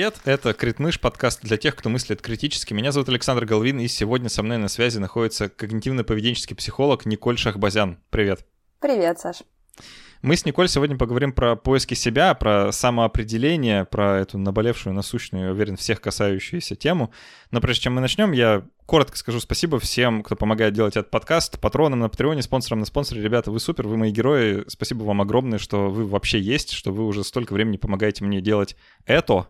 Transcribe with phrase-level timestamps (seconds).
[0.00, 2.72] Привет, это Критмыш, подкаст для тех, кто мыслит критически.
[2.72, 7.98] Меня зовут Александр Головин, и сегодня со мной на связи находится когнитивно-поведенческий психолог Николь Шахбазян.
[8.08, 8.46] Привет.
[8.80, 9.42] Привет, Саш.
[10.22, 15.50] Мы с Николь сегодня поговорим про поиски себя, про самоопределение, про эту наболевшую, насущную, я
[15.50, 17.12] уверен, всех касающуюся тему.
[17.50, 21.60] Но прежде чем мы начнем, я коротко скажу спасибо всем, кто помогает делать этот подкаст,
[21.60, 23.20] патронам на Патреоне, спонсорам на спонсоре.
[23.20, 24.64] Ребята, вы супер, вы мои герои.
[24.66, 28.76] Спасибо вам огромное, что вы вообще есть, что вы уже столько времени помогаете мне делать
[29.04, 29.48] это.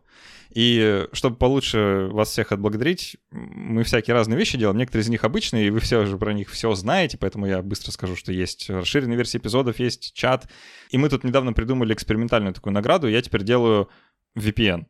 [0.52, 4.78] И чтобы получше вас всех отблагодарить, мы всякие разные вещи делаем.
[4.78, 7.92] Некоторые из них обычные, и вы все уже про них все знаете, поэтому я быстро
[7.92, 10.48] скажу, что есть расширенные версии эпизодов, есть чат.
[10.90, 13.08] И мы тут недавно придумали экспериментальную такую награду.
[13.08, 13.88] Я теперь делаю
[14.36, 14.86] VPN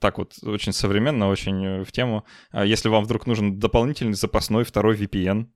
[0.00, 2.24] так вот очень современно, очень в тему.
[2.50, 5.48] А если вам вдруг нужен дополнительный запасной второй VPN,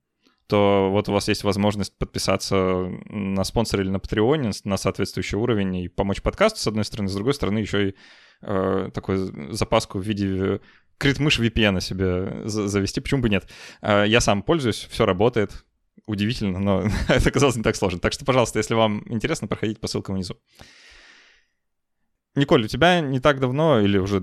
[0.46, 5.76] то вот у вас есть возможность подписаться на спонсор или на Патреоне на соответствующий уровень
[5.76, 7.94] и помочь подкасту, с одной стороны, с другой стороны, еще и
[8.42, 10.60] э, такую запаску в виде
[10.98, 13.48] крит-мышь VPN себе завести, почему бы нет.
[13.82, 15.64] Э, я сам пользуюсь, все работает,
[16.06, 18.00] удивительно, но это оказалось не так сложно.
[18.00, 20.36] Так что, пожалуйста, если вам интересно, проходите по ссылкам внизу.
[22.38, 24.20] Николь, у тебя не так давно, или уже,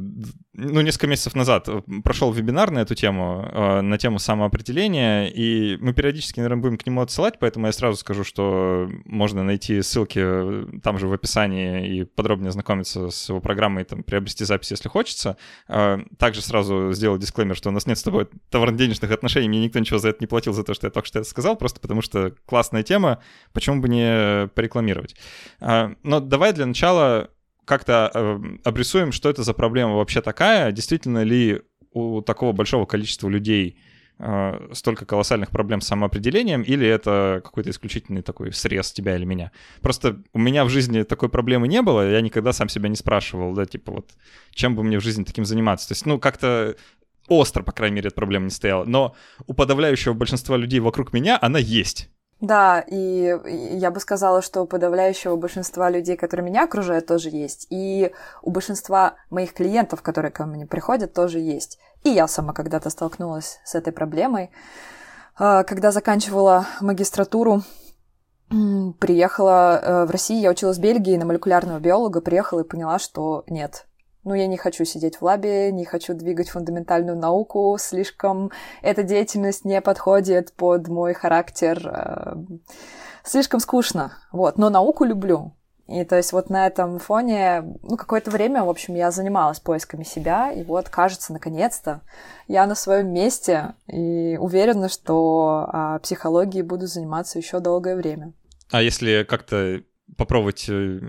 [0.53, 5.77] ну, несколько месяцев назад э, прошел вебинар на эту тему, э, на тему самоопределения, и
[5.77, 10.19] мы периодически, наверное, будем к нему отсылать, поэтому я сразу скажу, что можно найти ссылки
[10.21, 14.89] э, там же в описании и подробнее ознакомиться с его программой, там, приобрести запись, если
[14.89, 15.37] хочется.
[16.17, 19.99] Также сразу сделал дисклеймер, что у нас нет с тобой товарно-денежных отношений, мне никто ничего
[19.99, 22.33] за это не платил, за то, что я только что это сказал, просто потому что
[22.45, 23.21] классная тема,
[23.53, 25.15] почему бы не порекламировать.
[25.59, 27.29] Но давай для начала
[27.65, 31.61] как-то э, обрисуем, что это за проблема вообще такая, действительно ли
[31.91, 33.79] у такого большого количества людей
[34.19, 39.51] э, столько колоссальных проблем с самоопределением, или это какой-то исключительный такой срез тебя или меня.
[39.81, 43.53] Просто у меня в жизни такой проблемы не было, я никогда сам себя не спрашивал,
[43.53, 44.11] да, типа вот,
[44.53, 45.87] чем бы мне в жизни таким заниматься.
[45.87, 46.75] То есть, ну, как-то
[47.27, 48.85] остро, по крайней мере, эта проблема не стояла.
[48.85, 49.15] Но
[49.47, 52.09] у подавляющего большинства людей вокруг меня она есть.
[52.45, 53.35] Да, и
[53.71, 57.65] я бы сказала, что у подавляющего большинства людей, которые меня окружают, тоже есть.
[57.71, 58.11] И
[58.43, 61.79] у большинства моих клиентов, которые ко мне приходят, тоже есть.
[62.03, 64.51] И я сама когда-то столкнулась с этой проблемой.
[65.37, 67.63] А, когда заканчивала магистратуру,
[68.99, 73.43] приехала э, в Россию, я училась в Бельгии на молекулярного биолога, приехала и поняла, что
[73.47, 73.87] нет,
[74.25, 79.63] ну, я не хочу сидеть в лабе, не хочу двигать фундаментальную науку, слишком эта деятельность
[79.63, 82.35] не подходит под мой характер, э,
[83.23, 85.53] слишком скучно, вот, но науку люблю.
[85.87, 90.03] И то есть вот на этом фоне, ну, какое-то время, в общем, я занималась поисками
[90.03, 92.01] себя, и вот, кажется, наконец-то
[92.47, 98.33] я на своем месте и уверена, что а, психологией буду заниматься еще долгое время.
[98.71, 99.83] А если как-то
[100.17, 100.99] попробовать э,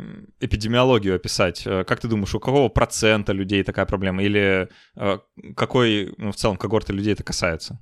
[0.40, 1.66] эпидемиологию описать.
[1.66, 4.22] Э, как ты думаешь, у какого процента людей такая проблема?
[4.22, 5.18] Или э,
[5.54, 7.78] какой ну, в целом когорты людей это касается?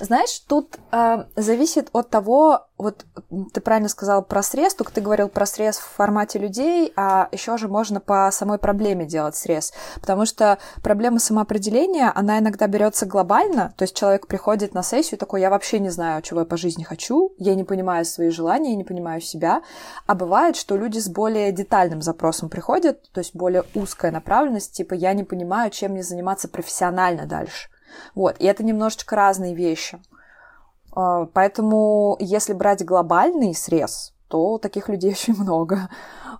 [0.00, 3.04] Знаешь, тут э, зависит от того, вот
[3.52, 7.56] ты правильно сказал про срез, только ты говорил про срез в формате людей, а еще
[7.56, 13.72] же можно по самой проблеме делать срез, потому что проблема самоопределения, она иногда берется глобально,
[13.76, 16.82] то есть человек приходит на сессию такой, я вообще не знаю, чего я по жизни
[16.82, 19.62] хочу, я не понимаю свои желания, я не понимаю себя,
[20.06, 24.94] а бывает, что люди с более детальным запросом приходят, то есть более узкая направленность, типа
[24.94, 27.68] я не понимаю, чем мне заниматься профессионально дальше.
[28.14, 29.98] Вот, и это немножечко разные вещи.
[30.92, 35.88] А, поэтому, если брать глобальный срез, то таких людей очень много.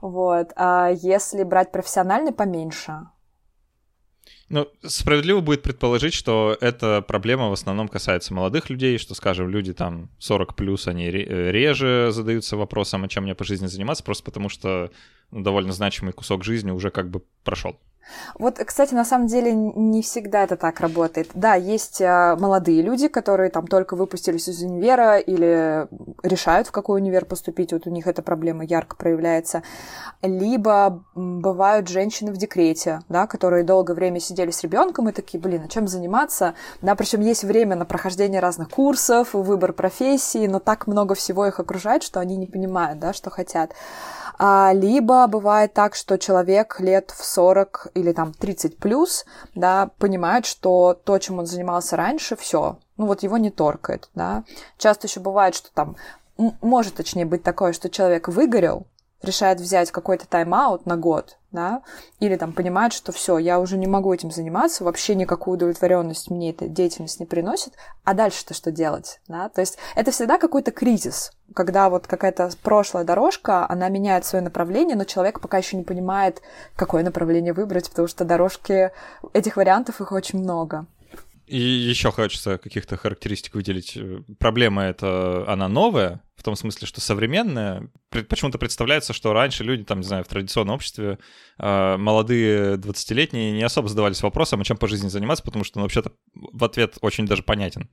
[0.01, 0.53] Вот.
[0.57, 3.09] А если брать профессиональный, поменьше.
[4.51, 9.73] Ну, справедливо будет предположить, что эта проблема в основном касается молодых людей, что, скажем, люди
[9.73, 14.49] там 40 плюс, они реже задаются вопросом, а чем мне по жизни заниматься, просто потому
[14.49, 14.91] что
[15.31, 17.79] ну, довольно значимый кусок жизни уже как бы прошел.
[18.39, 21.31] Вот, кстати, на самом деле не всегда это так работает.
[21.35, 25.89] Да, есть а, молодые люди, которые там только выпустились из универа или
[26.23, 29.63] решают, в какой универ поступить, вот у них эта проблема ярко проявляется.
[30.23, 35.63] Либо бывают женщины в декрете, да, которые долгое время сидели с ребенком и такие, блин,
[35.65, 36.55] а чем заниматься?
[36.83, 41.61] Да, причем есть время на прохождение разных курсов, выбор профессии, но так много всего их
[41.61, 43.73] окружает, что они не понимают, да, что хотят.
[44.39, 50.47] А, либо бывает так, что человек лет в 40 или там 30 плюс, да, понимает,
[50.47, 54.45] что то, чем он занимался раньше, все, ну вот его не торкает, да.
[54.79, 55.97] Часто еще бывает, что там
[56.37, 58.87] может, точнее, быть такое, что человек выгорел,
[59.25, 61.83] решает взять какой-то тайм-аут на год, да,
[62.21, 66.51] или там понимает, что все, я уже не могу этим заниматься, вообще никакую удовлетворенность мне
[66.51, 67.75] эта деятельность не приносит,
[68.05, 73.05] а дальше-то что делать, да, то есть это всегда какой-то кризис, когда вот какая-то прошлая
[73.05, 76.43] дорожка, она меняет свое направление, но человек пока еще не понимает,
[76.77, 78.91] какое направление выбрать, потому что дорожки,
[79.33, 80.87] этих вариантов их очень много.
[81.47, 83.99] И еще хочется каких-то характеристик выделить.
[84.39, 87.91] Проблема это она новая, в том смысле, что современная.
[88.11, 91.19] Почему-то представляется, что раньше люди, там, не знаю, в традиционном обществе,
[91.59, 95.85] э, молодые 20-летние не особо задавались вопросом, а чем по жизни заниматься, потому что, ну,
[95.85, 97.91] вообще-то, в ответ очень даже понятен.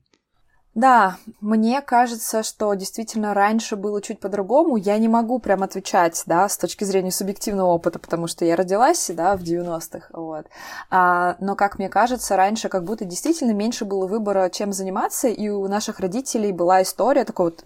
[0.73, 4.77] Да, мне кажется, что действительно раньше было чуть по-другому.
[4.77, 9.11] Я не могу прям отвечать, да, с точки зрения субъективного опыта, потому что я родилась,
[9.13, 10.45] да, в 90-х, вот.
[10.89, 15.49] А, но, как мне кажется, раньше как будто действительно меньше было выбора, чем заниматься, и
[15.49, 17.65] у наших родителей была история такой вот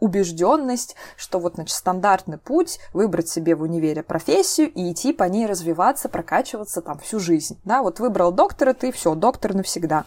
[0.00, 5.46] убежденность, что вот, значит, стандартный путь выбрать себе в универе профессию и идти по ней
[5.46, 10.04] развиваться, прокачиваться там всю жизнь, да, вот выбрал доктора, ты все, доктор навсегда.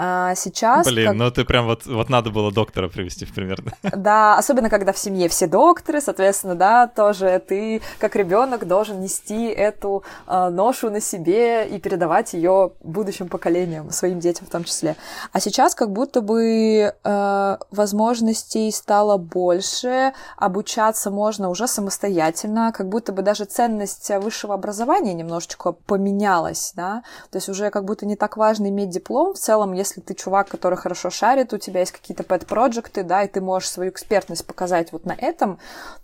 [0.00, 0.86] А сейчас...
[0.86, 1.16] Блин, как...
[1.16, 3.58] ну ты прям вот, вот надо было доктора привести в пример.
[3.82, 9.46] Да, особенно когда в семье все докторы, соответственно, да, тоже ты как ребенок должен нести
[9.46, 14.96] эту э, ношу на себе и передавать ее будущим поколениям, своим детям в том числе.
[15.32, 23.12] А сейчас как будто бы э, возможностей стало больше, обучаться можно уже самостоятельно, как будто
[23.12, 28.36] бы даже ценность высшего образования немножечко поменялась, да, то есть уже как будто не так
[28.36, 31.92] важно иметь диплом, в целом, если если ты чувак, который хорошо шарит, у тебя есть
[31.92, 35.58] какие-то пэт-проекты, да, и ты можешь свою экспертность показать вот на этом,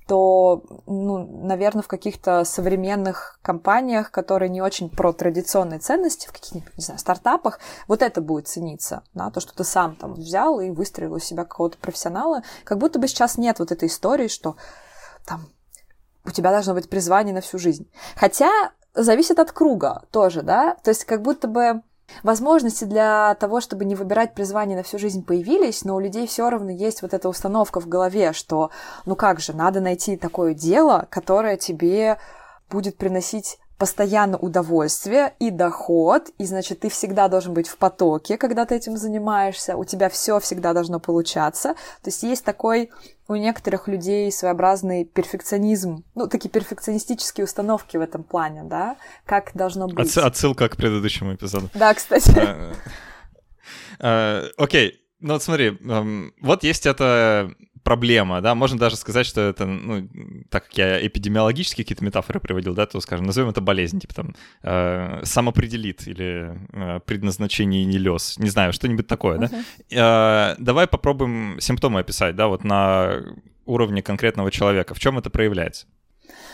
[0.07, 6.77] то, ну, наверное, в каких-то современных компаниях, которые не очень про традиционные ценности, в каких-нибудь,
[6.77, 10.71] не знаю, стартапах, вот это будет цениться, да, то, что ты сам там взял и
[10.71, 14.57] выстроил из себя какого-то профессионала, как будто бы сейчас нет вот этой истории, что
[15.27, 15.49] там
[16.25, 17.91] у тебя должно быть призвание на всю жизнь.
[18.17, 18.51] Хотя
[18.95, 21.83] зависит от круга тоже, да, то есть как будто бы
[22.23, 26.49] Возможности для того, чтобы не выбирать призвание на всю жизнь появились, но у людей все
[26.49, 28.71] равно есть вот эта установка в голове, что
[29.07, 32.19] ну как же, надо найти такое дело, которое тебе
[32.71, 38.65] будет приносить постоянно удовольствие и доход, и, значит, ты всегда должен быть в потоке, когда
[38.65, 41.75] ты этим занимаешься, у тебя все всегда должно получаться.
[42.03, 42.91] То есть есть такой
[43.29, 48.97] у некоторых людей своеобразный перфекционизм, ну, такие перфекционистические установки в этом плане, да,
[49.27, 50.17] как должно быть.
[50.17, 51.69] Отсылка к предыдущему эпизоду.
[51.75, 52.33] Да, кстати.
[52.39, 52.73] Э,
[54.01, 57.51] э, окей, ну вот смотри, эм, вот есть эта
[57.85, 60.09] проблема, да, можно даже сказать, что это, ну,
[60.49, 64.35] так как я эпидемиологические какие-то метафоры приводил, да, то, скажем, назовем это болезнь, типа там
[64.63, 69.65] э, самопределит или э, предназначение не лез, не знаю, что-нибудь такое, uh-huh.
[69.91, 70.55] да.
[70.55, 73.23] Э, давай попробуем симптомы описать, да, вот на
[73.67, 75.87] уровне конкретного человека, в чем это проявляется?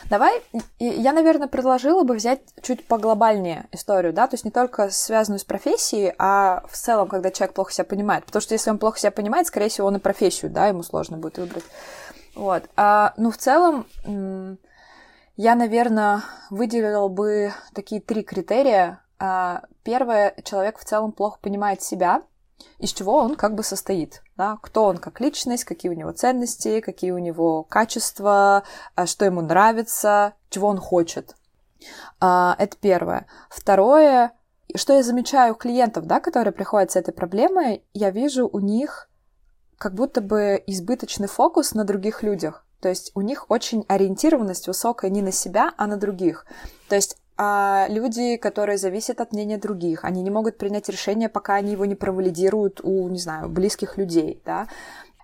[0.08, 0.42] Давай,
[0.78, 5.44] я, наверное, предложила бы взять чуть поглобальнее историю, да, то есть не только связанную с
[5.44, 8.24] профессией, а в целом, когда человек плохо себя понимает.
[8.24, 11.16] Потому что если он плохо себя понимает, скорее всего, он и профессию, да, ему сложно
[11.16, 11.64] будет выбрать.
[12.34, 12.64] Вот.
[12.76, 13.86] А, ну, в целом,
[15.36, 19.00] я, наверное, выделила бы такие три критерия.
[19.18, 22.22] А, первое, человек в целом плохо понимает себя,
[22.78, 24.22] из чего он как бы состоит.
[24.36, 24.58] Да?
[24.62, 28.64] Кто он как личность, какие у него ценности, какие у него качества,
[28.94, 31.36] а, что ему нравится, чего он хочет.
[32.20, 33.26] А, это первое.
[33.48, 34.32] Второе,
[34.74, 39.08] что я замечаю у клиентов, да, которые приходят с этой проблемой, я вижу у них
[39.78, 42.66] как будто бы избыточный фокус на других людях.
[42.80, 46.46] То есть у них очень ориентированность высокая не на себя, а на других.
[46.88, 50.04] То есть а люди, которые зависят от мнения других.
[50.04, 54.42] Они не могут принять решение, пока они его не провалидируют у, не знаю, близких людей,
[54.44, 54.68] да.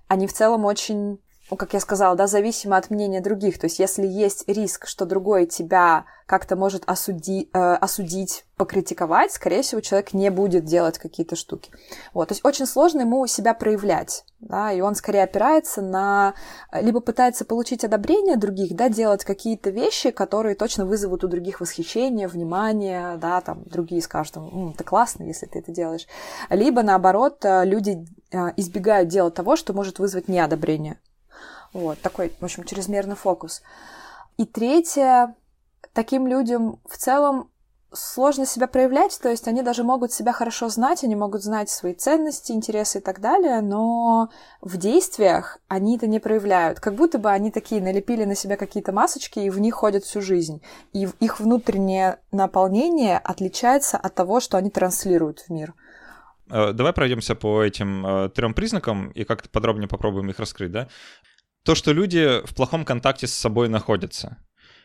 [0.09, 1.19] Они в целом очень
[1.55, 3.61] как я сказала, да, зависимо от мнения других.
[3.61, 9.63] То есть, если есть риск, что другой тебя как-то может осуди, э, осудить, покритиковать, скорее
[9.63, 11.71] всего, человек не будет делать какие-то штуки.
[12.13, 16.35] Вот, то есть, очень сложно ему себя проявлять, да, и он скорее опирается на...
[16.73, 22.27] Либо пытается получить одобрение других, да, делать какие-то вещи, которые точно вызовут у других восхищение,
[22.27, 26.09] внимание, да, там, другие скажут, М, ты классно, если ты это делаешь.
[26.51, 30.99] Либо, наоборот, э, люди э, избегают делать того, что может вызвать неодобрение.
[31.73, 33.63] Вот, такой, в общем, чрезмерный фокус.
[34.37, 35.35] И третье,
[35.93, 37.51] таким людям в целом
[37.93, 41.95] сложно себя проявлять, то есть они даже могут себя хорошо знать, они могут знать свои
[41.95, 44.29] ценности, интересы и так далее, но
[44.61, 46.81] в действиях они это не проявляют.
[46.81, 50.21] Как будто бы они такие налепили на себя какие-то масочки и в них ходят всю
[50.21, 50.63] жизнь.
[50.93, 55.75] И их внутреннее наполнение отличается от того, что они транслируют в мир.
[56.51, 60.89] Э, давай пройдемся по этим э, трем признакам и как-то подробнее попробуем их раскрыть, да?
[61.67, 64.39] то, что люди в плохом контакте с собой находятся.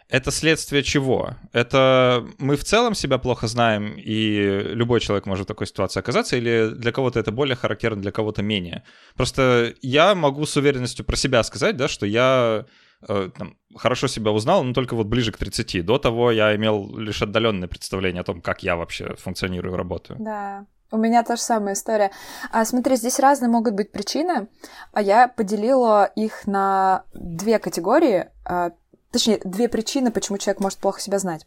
[0.10, 1.36] это следствие чего?
[1.54, 6.36] Это мы в целом себя плохо знаем, и любой человек может в такой ситуации оказаться,
[6.36, 8.84] или для кого-то это более характерно, для кого-то менее?
[9.16, 12.66] Просто я могу с уверенностью про себя сказать, да, что я
[13.08, 15.86] э, там, хорошо себя узнал, но только вот ближе к 30.
[15.86, 20.18] До того я имел лишь отдаленное представление о том, как я вообще функционирую, работаю.
[20.20, 20.66] Да.
[20.92, 22.12] У меня та же самая история.
[22.52, 24.48] А, смотри, здесь разные могут быть причины,
[24.92, 28.30] а я поделила их на две категории.
[28.46, 28.72] А,
[29.12, 31.46] Точнее, две причины, почему человек может плохо себя знать.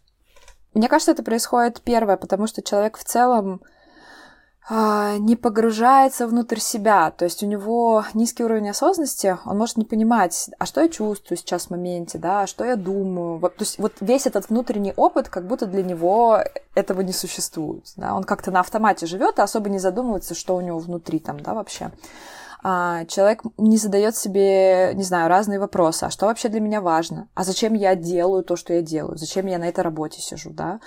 [0.74, 3.62] Мне кажется, это происходит первое, потому что человек в целом
[4.70, 7.10] не погружается внутрь себя.
[7.10, 11.36] То есть у него низкий уровень осознанности, он может не понимать, а что я чувствую
[11.36, 13.38] сейчас в моменте, да, а что я думаю.
[13.38, 16.42] Вот, то есть вот весь этот внутренний опыт, как будто для него
[16.74, 17.84] этого не существует.
[17.96, 18.14] Да?
[18.14, 21.52] Он как-то на автомате живет и особо не задумывается, что у него внутри там, да,
[21.52, 21.92] вообще
[22.66, 26.04] а, человек не задает себе, не знаю, разные вопросы.
[26.04, 27.28] А что вообще для меня важно?
[27.34, 29.18] А зачем я делаю то, что я делаю?
[29.18, 30.80] Зачем я на этой работе сижу, да?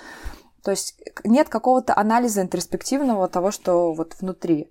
[0.62, 4.70] То есть нет какого-то анализа интроспективного того, что вот внутри.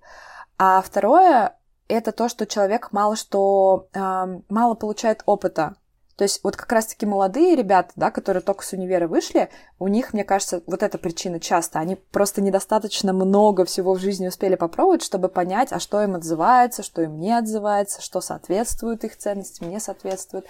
[0.58, 1.56] А второе—
[1.88, 5.76] это то, что человек мало что, э, мало получает опыта
[6.18, 10.12] то есть вот как раз-таки молодые ребята, да, которые только с универа вышли, у них,
[10.12, 11.78] мне кажется, вот эта причина часто.
[11.78, 16.82] Они просто недостаточно много всего в жизни успели попробовать, чтобы понять, а что им отзывается,
[16.82, 20.44] что им не отзывается, что соответствует их ценностям, не соответствует.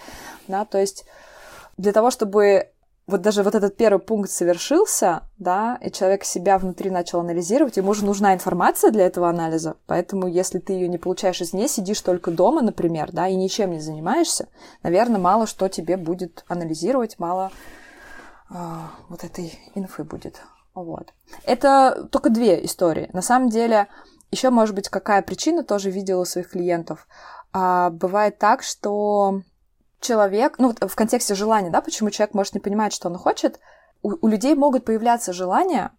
[0.47, 1.05] Да, то есть
[1.77, 2.71] для того, чтобы
[3.09, 7.93] вот даже вот этот первый пункт совершился, да, и человек себя внутри начал анализировать, ему
[7.93, 12.31] же нужна информация для этого анализа, поэтому если ты ее не получаешь извне, сидишь только
[12.31, 14.47] дома, например, да, и ничем не занимаешься,
[14.83, 17.51] наверное, мало что тебе будет анализировать, мало
[18.49, 18.55] э,
[19.09, 20.41] вот этой инфы будет.
[20.75, 21.13] Вот.
[21.43, 23.09] Это только две истории.
[23.11, 23.87] На самом деле,
[24.31, 27.07] еще, может быть, какая причина, тоже видела у своих клиентов.
[27.51, 29.41] А, бывает так, что
[29.99, 33.59] человек, ну, в контексте желания, да, почему человек может не понимать, что он хочет,
[34.01, 35.91] у, у людей могут появляться желания,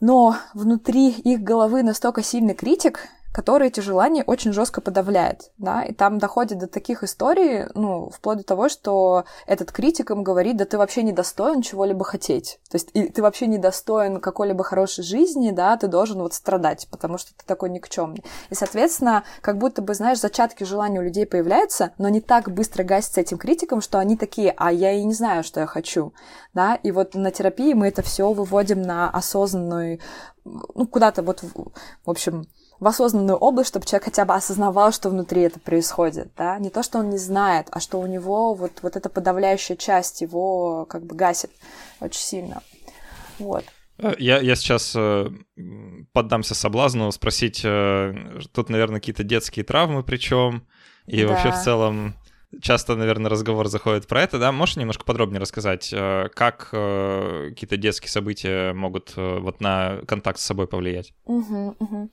[0.00, 5.92] но внутри их головы настолько сильный критик, который эти желания очень жестко подавляет, да, и
[5.92, 10.64] там доходит до таких историй, ну, вплоть до того, что этот критик им говорит, да
[10.64, 15.04] ты вообще не достоин чего-либо хотеть, то есть и ты вообще не достоин какой-либо хорошей
[15.04, 18.24] жизни, да, ты должен вот страдать, потому что ты такой никчемный.
[18.48, 22.84] И, соответственно, как будто бы, знаешь, зачатки желания у людей появляются, но не так быстро
[22.84, 26.14] гасятся этим критиком, что они такие, а я и не знаю, что я хочу,
[26.54, 30.00] да, и вот на терапии мы это все выводим на осознанную,
[30.46, 32.46] ну, куда-то вот, в общем,
[32.80, 36.82] в осознанную область, чтобы человек хотя бы осознавал, что внутри это происходит, да, не то,
[36.82, 41.04] что он не знает, а что у него вот, вот эта подавляющая часть его как
[41.04, 41.50] бы гасит
[42.00, 42.62] очень сильно,
[43.38, 43.64] вот.
[43.98, 45.30] Э, я, я сейчас э,
[46.12, 50.66] поддамся соблазну спросить, э, тут, наверное, какие-то детские травмы причем,
[51.06, 51.28] и да.
[51.28, 52.14] вообще в целом
[52.60, 54.52] часто, наверное, разговор заходит про это, да?
[54.52, 60.44] Можешь немножко подробнее рассказать, э, как э, какие-то детские события могут вот на контакт с
[60.44, 61.14] собой повлиять?
[61.24, 62.10] Угу, угу.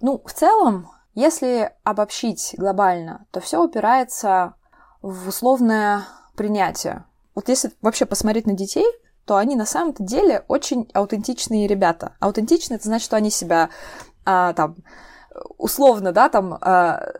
[0.00, 4.54] Ну, в целом, если обобщить глобально, то все упирается
[5.02, 6.04] в условное
[6.36, 7.04] принятие.
[7.34, 8.86] Вот если вообще посмотреть на детей,
[9.24, 12.14] то они на самом-то деле очень аутентичные ребята.
[12.20, 13.70] Аутентичные это значит, что они себя
[14.24, 14.76] а, там
[15.56, 17.12] условно, да, там а,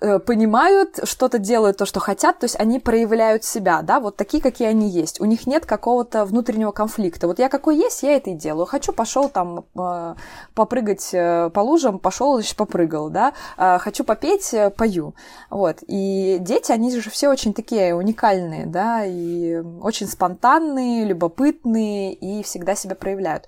[0.00, 4.68] понимают, что-то делают то, что хотят, то есть они проявляют себя, да, вот такие, какие
[4.68, 5.20] они есть.
[5.20, 7.26] У них нет какого-то внутреннего конфликта.
[7.26, 8.66] Вот я какой есть, я это и делаю.
[8.66, 10.14] Хочу, пошел там э,
[10.54, 13.32] попрыгать э, по лужам, пошел, значит, попрыгал, да.
[13.56, 15.14] Хочу попеть, пою.
[15.50, 15.78] Вот.
[15.86, 22.74] И дети, они же все очень такие уникальные, да, и очень спонтанные, любопытные и всегда
[22.74, 23.46] себя проявляют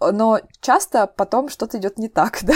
[0.00, 2.54] но часто потом что-то идет не так, да,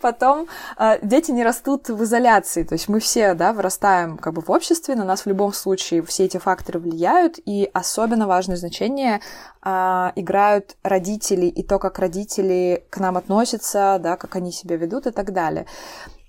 [0.00, 0.48] потом
[0.78, 4.50] э, дети не растут в изоляции, то есть мы все, да, вырастаем как бы в
[4.50, 9.20] обществе, на нас в любом случае все эти факторы влияют, и особенно важное значение
[9.62, 15.06] э, играют родители и то, как родители к нам относятся, да, как они себя ведут
[15.06, 15.66] и так далее.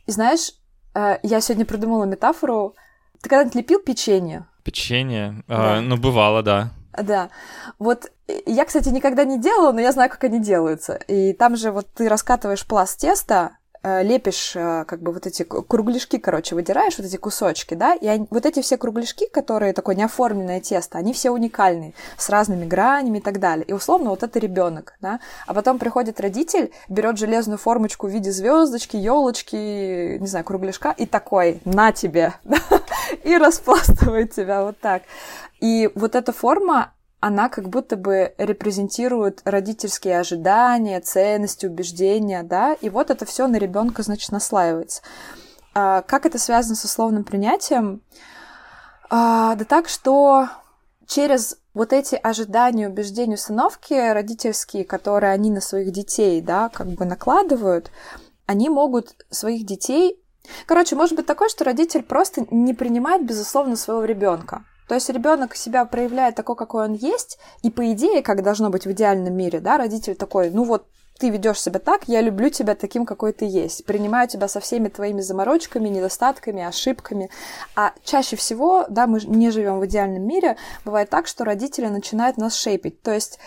[0.06, 0.52] И знаешь,
[0.94, 2.76] э, я сегодня придумала метафору,
[3.22, 4.46] ты когда-нибудь лепил печенье?
[4.64, 5.44] Печенье?
[5.48, 5.78] Да.
[5.78, 6.72] А, ну, бывало, да.
[7.04, 7.30] Да.
[7.78, 8.12] Вот
[8.46, 10.96] я, кстати, никогда не делала, но я знаю, как они делаются.
[11.08, 15.44] И там же вот ты раскатываешь пласт теста, э, лепишь э, как бы вот эти
[15.44, 19.96] кругляшки, короче, выдираешь вот эти кусочки, да, и они, вот эти все кругляшки, которые такое
[19.96, 23.66] неоформленное тесто, они все уникальные, с разными гранями и так далее.
[23.66, 28.32] И условно вот это ребенок, да, а потом приходит родитель, берет железную формочку в виде
[28.32, 32.34] звездочки, елочки, не знаю, кругляшка и такой, на тебе,
[33.24, 35.04] и распластывает тебя вот так.
[35.62, 42.90] И вот эта форма, она как будто бы репрезентирует родительские ожидания, ценности, убеждения, да, и
[42.90, 45.02] вот это все на ребенка, значит, наслаивается.
[45.74, 48.02] А, как это связано с условным принятием?
[49.10, 50.48] А, да так, что
[51.08, 57.06] через вот эти ожидания, убеждения, установки родительские, которые они на своих детей, да, как бы
[57.06, 57.92] накладывают,
[58.46, 60.24] они могут своих детей...
[60.66, 64.64] Короче, может быть такое, что родитель просто не принимает, безусловно, своего ребенка.
[64.90, 68.88] То есть ребенок себя проявляет такой, какой он есть, и по идее, как должно быть
[68.88, 70.88] в идеальном мире, да, родитель такой, ну вот
[71.20, 73.86] ты ведешь себя так, я люблю тебя таким, какой ты есть.
[73.86, 77.30] Принимаю тебя со всеми твоими заморочками, недостатками, ошибками.
[77.76, 82.38] А чаще всего, да, мы не живем в идеальном мире, бывает так, что родители начинают
[82.38, 83.04] нас шейпить.
[83.04, 83.38] То есть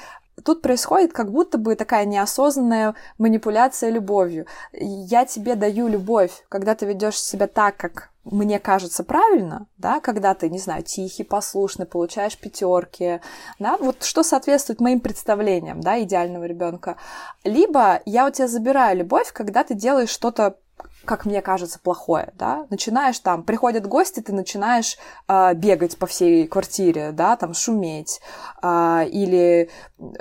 [0.45, 4.47] Тут происходит как будто бы такая неосознанная манипуляция любовью.
[4.73, 10.35] Я тебе даю любовь, когда ты ведешь себя так, как мне кажется правильно, да, когда
[10.35, 13.21] ты, не знаю, тихий, послушный, получаешь пятерки,
[13.59, 16.97] да, вот что соответствует моим представлениям, да, идеального ребенка.
[17.43, 20.57] Либо я у тебя забираю любовь, когда ты делаешь что-то
[21.05, 24.97] как мне кажется, плохое, да, начинаешь там, приходят гости, ты начинаешь
[25.29, 28.21] э, бегать по всей квартире, да, там шуметь,
[28.63, 29.71] э, или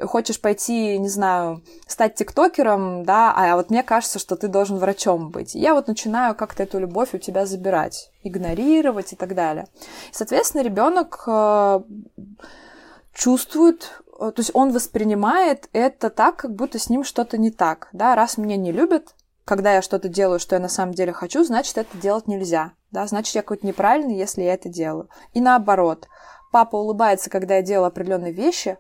[0.04, 5.30] хочешь пойти, не знаю, стать тиктокером, да, а вот мне кажется, что ты должен врачом
[5.30, 5.54] быть.
[5.56, 9.68] я вот начинаю как-то эту любовь у тебя забирать, игнорировать и так далее.
[10.12, 11.82] соответственно, ребенок э,
[13.14, 18.14] чувствует то есть он воспринимает это так, как будто с ним что-то не так, да,
[18.14, 21.78] раз меня не любят, когда я что-то делаю, что я на самом деле хочу, значит,
[21.78, 22.74] это делать нельзя.
[22.92, 23.08] Да?
[23.08, 25.10] Значит, я какой-то неправильный, если я это делаю.
[25.34, 26.08] И наоборот.
[26.52, 28.78] Папа улыбается, когда я делаю определенные вещи,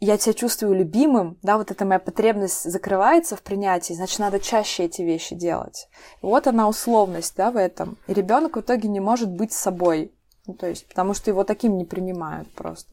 [0.00, 4.84] я себя чувствую любимым, да, вот эта моя потребность закрывается в принятии, значит, надо чаще
[4.84, 5.88] эти вещи делать.
[6.22, 7.98] И вот она условность, да, в этом.
[8.06, 10.12] И ребенок в итоге не может быть собой,
[10.46, 12.90] ну, то есть, потому что его таким не принимают просто.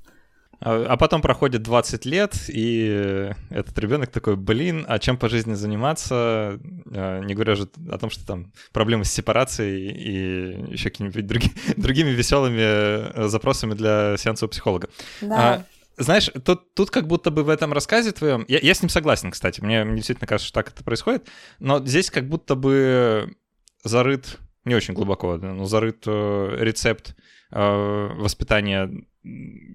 [0.65, 5.53] А, а потом проходит 20 лет, и этот ребенок такой, блин, а чем по жизни
[5.55, 6.57] заниматься?
[6.95, 11.51] А, не говоря же о том, что там проблемы с сепарацией и еще какими-нибудь други,
[11.77, 14.87] другими веселыми э, запросами для сеанса у психолога.
[15.19, 15.35] Да.
[15.37, 15.65] А,
[15.97, 18.45] знаешь, тут, тут как будто бы в этом рассказе твоем...
[18.47, 19.59] Я, я с ним согласен, кстати.
[19.59, 21.27] Мне, мне действительно кажется, что так это происходит.
[21.59, 23.35] Но здесь как будто бы
[23.83, 27.17] зарыт, не очень глубоко, но зарыт э, рецепт
[27.51, 28.89] э, воспитания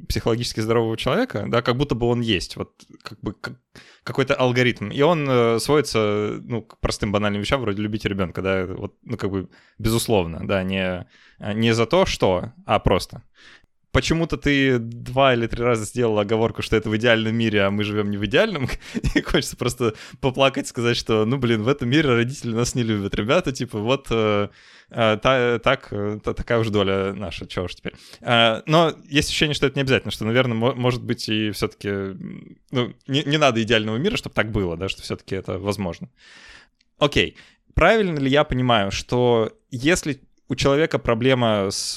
[0.09, 3.61] психологически здорового человека, да, как будто бы он есть, вот как бы как,
[4.05, 8.67] какой-то алгоритм, и он э, сводится, ну, к простым банальным вещам, вроде любить ребенка, да,
[8.67, 11.07] вот, ну, как бы, безусловно, да, не,
[11.55, 13.23] не за то, что, а просто
[13.93, 17.85] почему-то ты два или три раза сделал оговорку, что это в идеальном мире, а мы
[17.85, 18.69] живем не в идеальном,
[19.15, 23.15] и хочется просто поплакать, сказать, что, ну, блин, в этом мире родители нас не любят.
[23.15, 24.49] Ребята, типа, вот э,
[24.91, 27.95] э, та, так, э, та, такая уж доля наша, чего уж теперь.
[28.21, 31.89] Э, но есть ощущение, что это не обязательно, что, наверное, может быть и все-таки,
[32.71, 36.11] ну, не, не надо идеального мира, чтобы так было, да, что все-таки это возможно.
[36.99, 37.37] Окей,
[37.75, 41.97] правильно ли я понимаю, что если у человека проблема с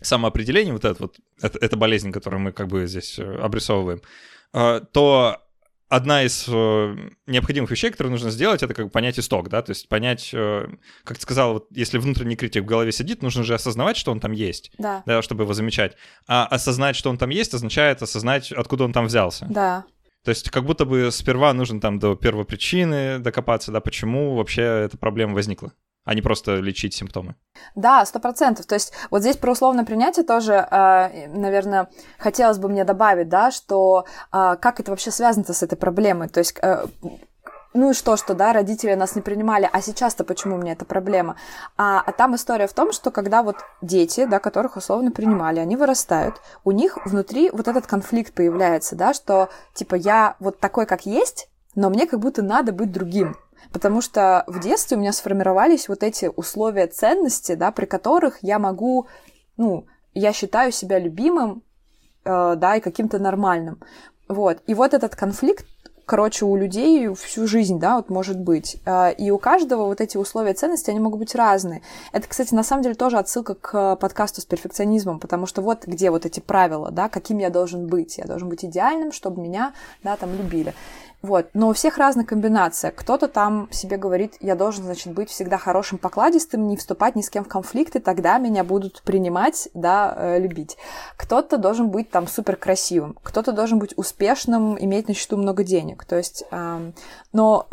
[0.00, 4.00] самоопределение, вот это вот, это, это болезнь, которую мы как бы здесь э, обрисовываем,
[4.52, 5.38] э, то
[5.88, 9.70] одна из э, необходимых вещей, которые нужно сделать, это как бы понять исток, да, то
[9.70, 13.96] есть понять, как ты сказал, вот если внутренний критик в голове сидит, нужно же осознавать,
[13.96, 15.02] что он там есть, да.
[15.06, 15.96] да, чтобы его замечать.
[16.26, 19.46] А осознать, что он там есть, означает осознать, откуда он там взялся.
[19.48, 19.84] Да.
[20.24, 24.98] То есть как будто бы сперва нужно там до первопричины докопаться, да, почему вообще эта
[24.98, 25.72] проблема возникла
[26.08, 27.34] а не просто лечить симптомы.
[27.74, 28.64] Да, сто процентов.
[28.64, 33.50] То есть вот здесь про условное принятие тоже, э, наверное, хотелось бы мне добавить, да,
[33.50, 36.30] что э, как это вообще связано с этой проблемой.
[36.30, 36.86] То есть э,
[37.74, 40.86] ну и что, что, да, родители нас не принимали, а сейчас-то почему у меня эта
[40.86, 41.36] проблема?
[41.76, 45.76] А, а там история в том, что когда вот дети, да, которых условно принимали, они
[45.76, 51.04] вырастают, у них внутри вот этот конфликт появляется, да, что типа я вот такой, как
[51.04, 53.36] есть, но мне как будто надо быть другим.
[53.72, 58.58] Потому что в детстве у меня сформировались вот эти условия ценности, да, при которых я
[58.58, 59.06] могу,
[59.56, 61.62] ну, я считаю себя любимым,
[62.24, 63.80] э, да, и каким-то нормальным.
[64.28, 64.58] Вот.
[64.66, 65.66] И вот этот конфликт,
[66.04, 68.78] короче, у людей всю жизнь, да, вот может быть.
[68.84, 71.82] Э, и у каждого вот эти условия ценности, они могут быть разные.
[72.12, 76.10] Это, кстати, на самом деле тоже отсылка к подкасту с перфекционизмом, потому что вот где
[76.10, 78.18] вот эти правила, да, каким я должен быть.
[78.18, 80.74] Я должен быть идеальным, чтобы меня, да, там любили.
[81.20, 81.48] Вот.
[81.52, 82.92] Но у всех разная комбинация.
[82.92, 87.30] Кто-то там себе говорит, я должен, значит, быть всегда хорошим, покладистым, не вступать ни с
[87.30, 90.76] кем в конфликты, тогда меня будут принимать, да, э, любить.
[91.16, 96.04] Кто-то должен быть там супер красивым, кто-то должен быть успешным, иметь на счету много денег.
[96.04, 96.92] То есть, э,
[97.32, 97.66] но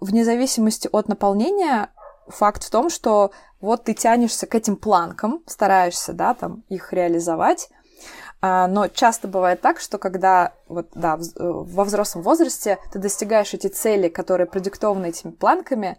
[0.00, 1.90] вне зависимости от наполнения,
[2.26, 7.70] факт в том, что вот ты тянешься к этим планкам, стараешься, да, там их реализовать,
[8.42, 14.08] но часто бывает так, что когда вот, да, во взрослом возрасте ты достигаешь эти цели,
[14.08, 15.96] которые продиктованы этими планками,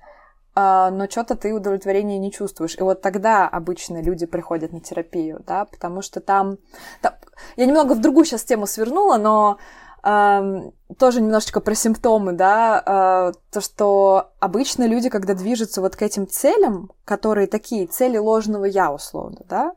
[0.56, 2.76] а, но что-то ты удовлетворения не чувствуешь.
[2.78, 6.58] И вот тогда обычно люди приходят на терапию, да, потому что там...
[7.02, 7.14] там...
[7.56, 9.58] Я немного в другую сейчас тему свернула, но
[10.04, 16.04] э, тоже немножечко про симптомы, да, э, то, что обычно люди, когда движутся вот к
[16.04, 19.74] этим целям, которые такие, цели ложного я, условно, да,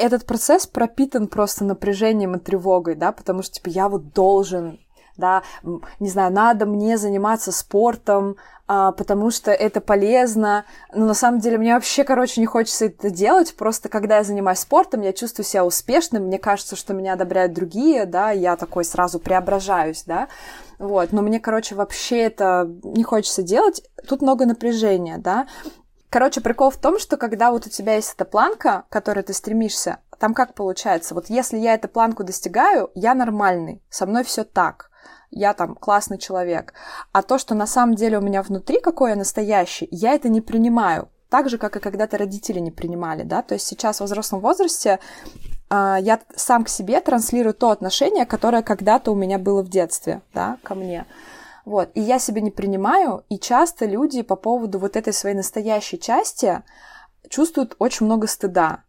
[0.00, 4.78] этот процесс пропитан просто напряжением и тревогой, да, потому что, типа, я вот должен
[5.16, 5.42] да,
[6.00, 8.36] не знаю, надо мне заниматься спортом,
[8.66, 10.64] а, потому что это полезно.
[10.94, 13.54] Но на самом деле мне вообще, короче, не хочется это делать.
[13.56, 18.06] Просто когда я занимаюсь спортом, я чувствую себя успешным, мне кажется, что меня одобряют другие,
[18.06, 20.28] да, я такой сразу преображаюсь, да.
[20.78, 23.82] Вот, но мне, короче, вообще это не хочется делать.
[24.08, 25.46] Тут много напряжения, да.
[26.10, 29.32] Короче, прикол в том, что когда вот у тебя есть эта планка, к которой ты
[29.32, 31.14] стремишься, там как получается?
[31.14, 34.90] Вот если я эту планку достигаю, я нормальный, со мной все так
[35.30, 36.74] я там классный человек.
[37.12, 40.40] А то, что на самом деле у меня внутри, какой я настоящий, я это не
[40.40, 41.08] принимаю.
[41.28, 43.42] Так же, как и когда-то родители не принимали, да.
[43.42, 44.98] То есть сейчас в взрослом возрасте
[45.70, 50.22] э, я сам к себе транслирую то отношение, которое когда-то у меня было в детстве,
[50.34, 51.06] да, ко мне.
[51.64, 51.90] Вот.
[51.94, 56.62] И я себя не принимаю, и часто люди по поводу вот этой своей настоящей части
[57.28, 58.84] чувствуют очень много стыда.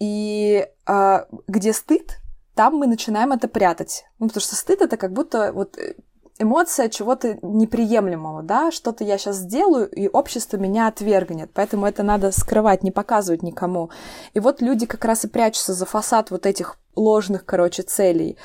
[0.00, 2.18] И э, где стыд,
[2.54, 4.06] там мы начинаем это прятать.
[4.18, 5.94] Ну, потому что стыд это как будто вот э,
[6.38, 12.32] эмоция чего-то неприемлемого, да, что-то я сейчас сделаю, и общество меня отвергнет, поэтому это надо
[12.32, 13.90] скрывать, не показывать никому.
[14.34, 18.36] И вот люди как раз и прячутся за фасад вот этих ложных, короче, целей.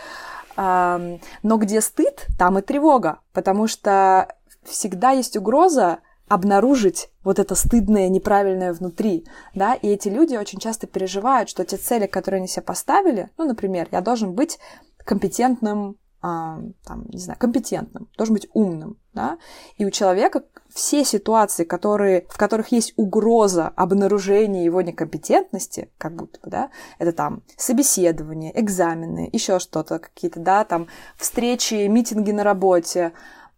[0.59, 4.27] Но где стыд, там и тревога, потому что
[4.63, 10.85] всегда есть угроза обнаружить вот это стыдное, неправильное внутри, да, и эти люди очень часто
[10.85, 14.59] переживают, что те цели, которые они себе поставили, ну, например, я должен быть
[15.05, 19.37] компетентным, там, не знаю, компетентным, должен быть умным, да,
[19.77, 26.39] и у человека все ситуации, которые, в которых есть угроза обнаружения его некомпетентности, как будто
[26.41, 33.13] бы, да, это там собеседование, экзамены, еще что-то, какие-то, да, там встречи, митинги на работе,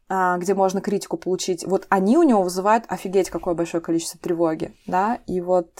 [0.08, 4.76] а, где можно критику получить, вот они у него вызывают офигеть какое большое количество тревоги,
[4.86, 5.72] да, и вот...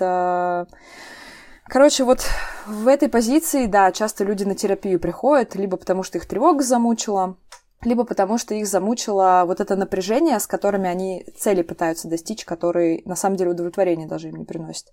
[1.72, 2.26] Э, короче, вот
[2.68, 7.38] в этой позиции, да, часто люди на терапию приходят, либо потому что их тревога замучила,
[7.84, 13.02] либо потому что их замучило вот это напряжение, с которыми они цели пытаются достичь, которые
[13.06, 14.88] на самом деле удовлетворения даже им не приносят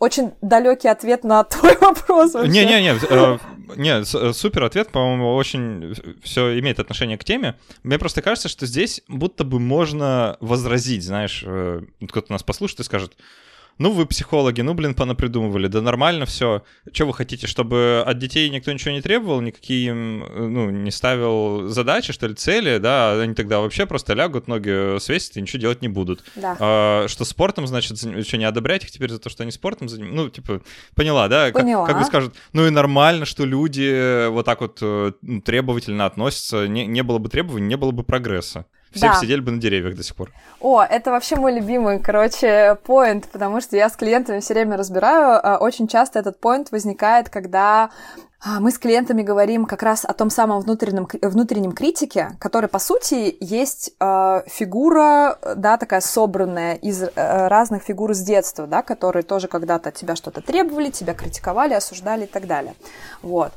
[0.00, 2.34] очень далекий ответ на твой вопрос.
[2.34, 3.38] Не-не-не, э,
[3.76, 7.56] не, э, супер ответ, по-моему, очень все имеет отношение к теме.
[7.82, 12.84] Мне просто кажется, что здесь будто бы можно возразить, знаешь, э, кто-то нас послушает и
[12.84, 13.12] скажет,
[13.80, 16.62] ну вы психологи, ну блин, понапридумывали, да нормально все.
[16.92, 21.66] Что вы хотите, чтобы от детей никто ничего не требовал, никакие им, ну, не ставил
[21.66, 25.80] задачи, что ли, цели, да, они тогда вообще просто лягут, ноги свесят и ничего делать
[25.80, 26.22] не будут.
[26.36, 26.56] Да.
[26.60, 30.22] А, что спортом, значит, что не одобрять их теперь за то, что они спортом занимаются,
[30.24, 30.60] ну, типа,
[30.94, 31.50] поняла, да?
[31.50, 31.86] Поняла.
[31.86, 35.12] Как, как бы скажут, ну и нормально, что люди вот так вот э,
[35.42, 38.66] требовательно относятся, не, не было бы требований, не было бы прогресса.
[38.92, 39.14] Все да.
[39.14, 40.32] сидели бы на деревьях до сих пор.
[40.60, 45.40] О, это вообще мой любимый, короче, поинт, потому что я с клиентами все время разбираю.
[45.42, 47.90] А, очень часто этот поинт возникает, когда
[48.42, 52.78] а, мы с клиентами говорим как раз о том самом внутреннем, внутреннем критике, который, по
[52.78, 59.24] сути, есть э, фигура, да, такая собранная из э, разных фигур с детства, да, которые
[59.24, 62.74] тоже когда-то тебя что-то требовали, тебя критиковали, осуждали и так далее.
[63.20, 63.52] Вот.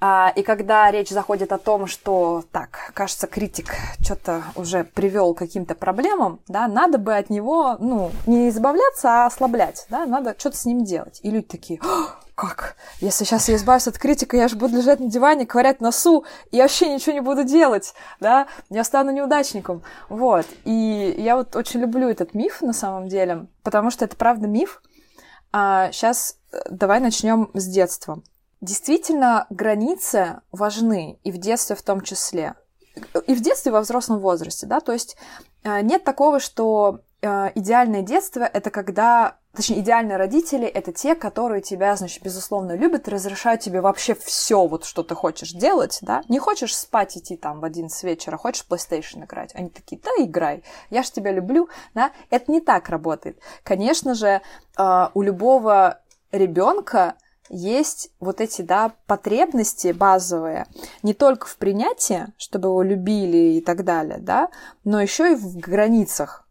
[0.00, 5.38] А, и когда речь заходит о том, что, так, кажется, критик что-то уже привел к
[5.38, 10.56] каким-то проблемам, да, надо бы от него, ну, не избавляться, а ослаблять, да, надо что-то
[10.56, 11.18] с ним делать.
[11.24, 11.80] И люди такие,
[12.36, 12.76] как?
[13.00, 16.60] Если сейчас я избавлюсь от критика, я же буду лежать на диване, ковырять носу, и
[16.60, 19.82] вообще ничего не буду делать, да, я стану неудачником.
[20.08, 20.46] Вот.
[20.64, 24.80] И я вот очень люблю этот миф на самом деле, потому что это правда миф.
[25.50, 28.22] А сейчас э, давай начнем с детства.
[28.60, 32.54] Действительно, границы важны, и в детстве в том числе.
[33.26, 35.16] И в детстве, и во взрослом возрасте, да, то есть
[35.62, 41.62] э, нет такого, что э, идеальное детство— это когда точнее, идеальные родители— это те, которые
[41.62, 46.22] тебя, значит, безусловно любят и разрешают тебе вообще все, вот, что ты хочешь делать, да?
[46.28, 49.52] Не хочешь спать идти там в 11 вечера, хочешь PlayStation играть.
[49.56, 52.12] Они такие, да, играй, я ж тебя люблю, да?
[52.30, 53.40] Это не так работает.
[53.64, 54.42] Конечно же,
[54.78, 55.98] э, у любого
[56.30, 57.14] ребенка
[57.50, 60.66] есть вот эти, да, потребности базовые,
[61.02, 64.48] не только в принятии, чтобы его любили и так далее, да,
[64.84, 66.48] но еще и в границах.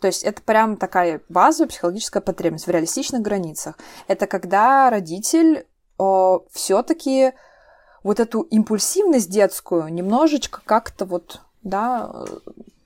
[0.00, 3.76] То есть это прям такая базовая психологическая потребность в реалистичных границах.
[4.08, 5.66] Это когда родитель
[5.98, 7.32] э, все-таки
[8.02, 12.10] вот эту импульсивность детскую немножечко как-то вот, да,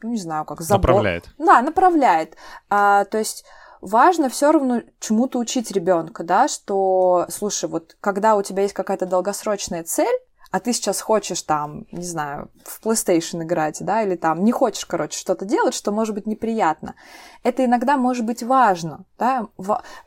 [0.02, 0.90] ну, не знаю, как забор.
[0.90, 1.28] Направляет.
[1.38, 2.36] Да, направляет.
[2.68, 3.44] А, то есть
[3.84, 9.06] важно все равно чему-то учить ребенка, да, что, слушай, вот когда у тебя есть какая-то
[9.06, 10.18] долгосрочная цель,
[10.54, 14.86] а ты сейчас хочешь там, не знаю, в PlayStation играть, да, или там не хочешь,
[14.86, 16.94] короче, что-то делать, что может быть неприятно.
[17.42, 19.48] Это иногда может быть важно, да.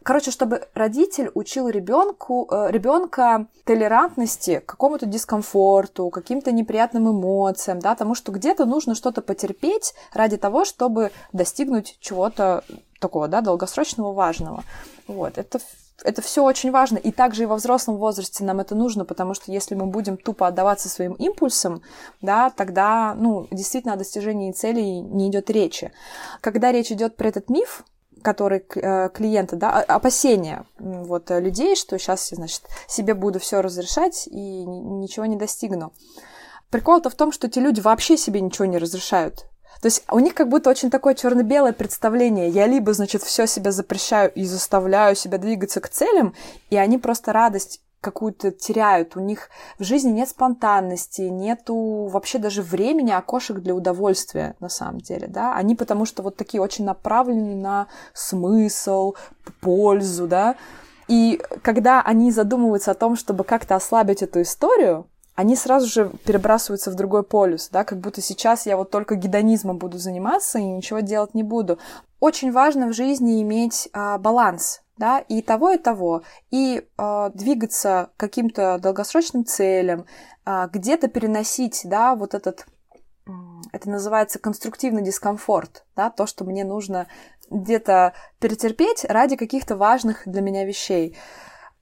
[0.04, 7.94] Короче, чтобы родитель учил ребенку, э, ребенка толерантности к какому-то дискомфорту, каким-то неприятным эмоциям, да,
[7.96, 12.64] тому, что где-то нужно что-то потерпеть ради того, чтобы достигнуть чего-то
[13.02, 14.64] такого, да, долгосрочного важного.
[15.08, 15.60] Вот, это
[16.04, 16.98] это все очень важно.
[16.98, 20.48] И также и во взрослом возрасте нам это нужно, потому что если мы будем тупо
[20.48, 21.82] отдаваться своим импульсам,
[22.22, 25.92] да, тогда, ну, действительно о достижении целей не идет речи.
[26.42, 27.84] Когда речь идет про этот миф,
[28.22, 34.66] который э, клиента, да, опасения вот людей, что сейчас, значит, себе буду все разрешать и
[34.66, 35.94] ничего не достигну.
[36.70, 39.46] Прикол-то в том, что эти люди вообще себе ничего не разрешают.
[39.82, 42.50] То есть у них как будто очень такое черно-белое представление.
[42.50, 46.34] Я либо, значит, все себя запрещаю и заставляю себя двигаться к целям,
[46.70, 49.16] и они просто радость какую-то теряют.
[49.16, 55.00] У них в жизни нет спонтанности, нету вообще даже времени, окошек для удовольствия на самом
[55.00, 55.56] деле, да.
[55.56, 59.16] Они потому что вот такие очень направлены на смысл,
[59.62, 60.56] пользу, да.
[61.08, 66.89] И когда они задумываются о том, чтобы как-то ослабить эту историю, они сразу же перебрасываются
[66.89, 71.02] в другой полюс, да, как будто сейчас я вот только гедонизмом буду заниматься и ничего
[71.02, 71.78] делать не буду.
[72.19, 78.10] Очень важно в жизни иметь а, баланс, да, и того, и того, и а, двигаться
[78.17, 80.08] к каким-то долгосрочным целям,
[80.43, 82.65] а, где-то переносить, да, вот этот
[83.73, 87.06] это называется конструктивный дискомфорт, да, то, что мне нужно
[87.52, 91.15] где-то перетерпеть ради каких-то важных для меня вещей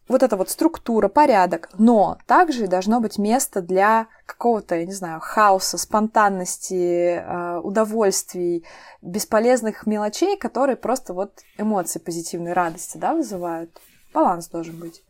[0.08, 5.20] вот эта вот структура, порядок, но также должно быть место для какого-то, я не знаю,
[5.20, 8.66] хаоса, спонтанности, э, удовольствий,
[9.02, 13.72] бесполезных мелочей, которые просто вот эмоции позитивной радости, да, вызывают.
[14.14, 15.05] Баланс должен быть.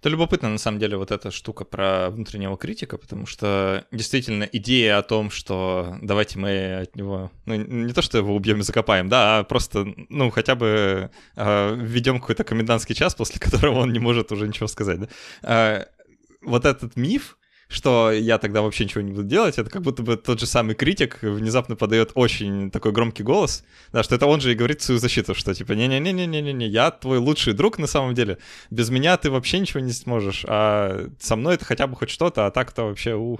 [0.00, 4.98] Это любопытно, на самом деле, вот эта штука про внутреннего критика, потому что действительно идея
[4.98, 9.08] о том, что давайте мы от него, ну, не то, что его убьем и закопаем,
[9.08, 13.92] да, а просто, ну, хотя бы э, а, введем какой-то комендантский час, после которого он
[13.92, 15.08] не может уже ничего сказать, да.
[15.42, 15.86] Э,
[16.42, 17.37] вот этот миф,
[17.68, 20.74] что я тогда вообще ничего не буду делать, это как будто бы тот же самый
[20.74, 24.98] критик внезапно подает очень такой громкий голос, да, что это он же и говорит свою
[24.98, 28.38] защиту, что типа не-не-не-не-не-не, я твой лучший друг на самом деле,
[28.70, 32.46] без меня ты вообще ничего не сможешь, а со мной это хотя бы хоть что-то,
[32.46, 33.38] а так-то вообще у.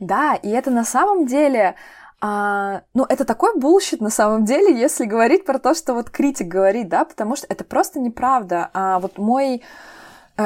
[0.00, 1.76] Да, и это на самом деле
[2.24, 6.46] а, ну, это такой bullshit на самом деле, если говорить про то, что вот критик
[6.46, 8.70] говорит, да, потому что это просто неправда.
[8.72, 9.62] А вот мой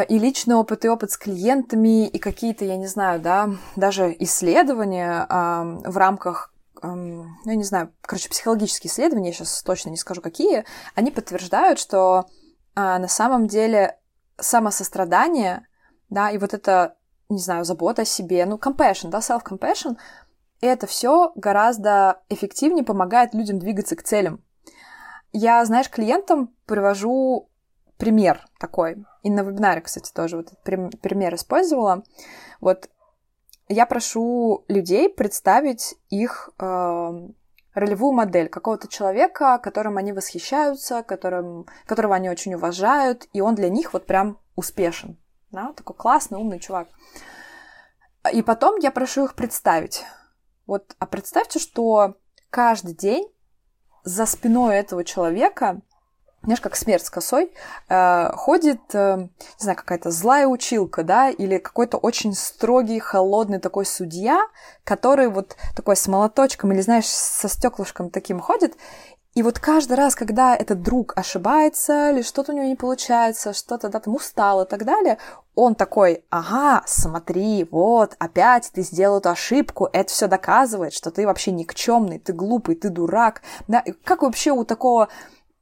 [0.08, 5.26] и личный опыт, и опыт с клиентами, и какие-то, я не знаю, да, даже исследования
[5.28, 10.20] э, в рамках ну, я не знаю, короче, психологические исследования, я сейчас точно не скажу
[10.20, 12.26] какие, они подтверждают, что
[12.74, 13.98] а, на самом деле
[14.38, 15.66] самосострадание,
[16.10, 16.96] да, и вот это,
[17.28, 19.96] не знаю, забота о себе, ну, compassion, да, self-compassion,
[20.60, 24.42] это все гораздо эффективнее помогает людям двигаться к целям.
[25.32, 27.48] Я, знаешь, клиентам привожу
[27.98, 29.04] пример такой.
[29.22, 32.04] И на вебинаре, кстати, тоже вот этот пример использовала.
[32.60, 32.88] Вот
[33.68, 37.28] я прошу людей представить их э,
[37.74, 43.68] ролевую модель какого-то человека, которым они восхищаются, которым, которого они очень уважают, и он для
[43.68, 45.18] них вот прям успешен.
[45.50, 45.72] Да?
[45.72, 46.88] Такой классный, умный чувак.
[48.32, 50.04] И потом я прошу их представить.
[50.66, 52.16] Вот, а представьте, что
[52.50, 53.30] каждый день
[54.02, 55.80] за спиной этого человека
[56.46, 57.52] знаешь, как смерть с косой,
[57.88, 63.84] э, ходит, э, не знаю, какая-то злая училка, да, или какой-то очень строгий, холодный такой
[63.84, 64.40] судья,
[64.84, 68.76] который вот такой с молоточком или, знаешь, со стеклышком таким ходит,
[69.36, 73.90] и вот каждый раз, когда этот друг ошибается, или что-то у него не получается, что-то
[73.90, 75.18] да, там устал и так далее,
[75.54, 81.26] он такой, ага, смотри, вот, опять ты сделал эту ошибку, это все доказывает, что ты
[81.26, 83.42] вообще никчемный, ты глупый, ты дурак.
[83.68, 83.84] Да?
[84.04, 85.08] Как вообще у такого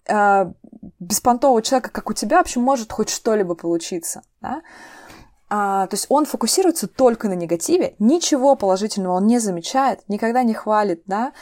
[0.09, 0.53] э,
[0.99, 4.62] беспонтового человека, как у тебя, вообще может хоть что-либо получиться, да?
[5.51, 10.55] А, то есть он фокусируется только на негативе, ничего положительного он не замечает, никогда не
[10.55, 11.33] хвалит, да?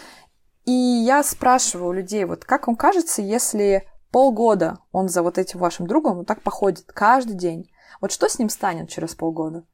[0.65, 5.59] И я спрашиваю у людей, вот как вам кажется, если полгода он за вот этим
[5.59, 7.71] вашим другом вот так походит каждый день,
[8.01, 9.65] вот что с ним станет через полгода?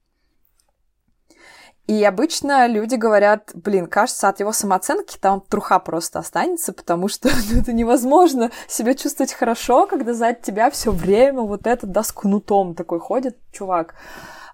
[1.89, 7.31] И обычно люди говорят, блин, кажется, от его самооценки там труха просто останется, потому что
[7.51, 12.13] ну, это невозможно себя чувствовать хорошо, когда за тебя все время вот этот, да, с
[12.13, 13.95] кнутом такой ходит чувак.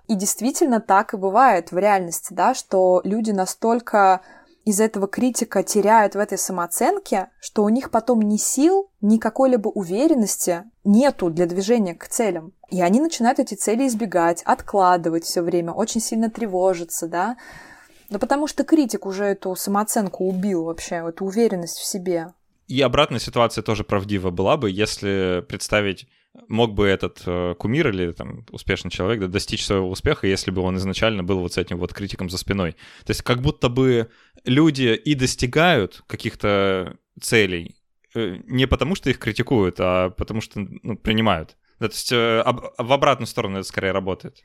[0.07, 4.21] И действительно так и бывает в реальности, да, что люди настолько
[4.65, 9.69] из-за этого критика теряют в этой самооценке, что у них потом ни сил, ни какой-либо
[9.69, 12.53] уверенности нету для движения к целям.
[12.75, 17.37] И они начинают эти цели избегать, откладывать все время, очень сильно тревожиться, да.
[18.11, 22.33] Да потому что критик уже эту самооценку убил вообще, эту уверенность в себе.
[22.67, 26.09] И обратная ситуация тоже правдива была бы, если представить
[26.49, 30.61] мог бы этот э, кумир или там успешный человек да, достичь своего успеха, если бы
[30.61, 32.73] он изначально был вот с этим вот критиком за спиной.
[33.05, 34.11] То есть как будто бы
[34.45, 37.77] люди и достигают каких-то целей
[38.17, 41.57] э, не потому, что их критикуют, а потому что ну, принимают.
[41.81, 44.37] Да, то есть э, об, в обратную сторону это скорее работает.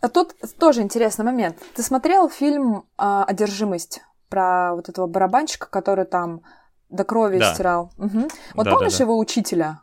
[0.00, 1.58] А тут тоже интересный момент.
[1.74, 6.42] Ты смотрел фильм э, «Одержимость» про вот этого барабанщика, который там
[6.88, 7.54] до крови да.
[7.54, 7.92] стирал?
[7.98, 8.28] Угу.
[8.54, 9.04] Вот да, помнишь да, да.
[9.04, 9.82] его учителя?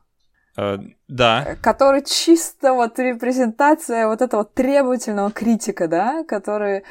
[0.58, 1.56] Э, да.
[1.62, 6.84] Который чисто вот репрезентация вот этого требовательного критика, да, который,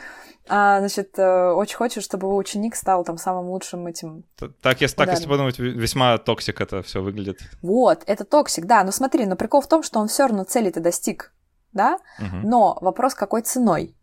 [0.49, 4.25] а, значит, э, очень хочет, чтобы его ученик стал там самым лучшим этим.
[4.63, 7.41] Так, если, так, если подумать, весьма toxic это все выглядит.
[7.61, 10.79] Вот, это toxic, да, но смотри, но прикол в том, что он все равно цели-то
[10.79, 11.33] достиг,
[11.73, 12.37] да, угу.
[12.45, 13.97] но вопрос какой ценой.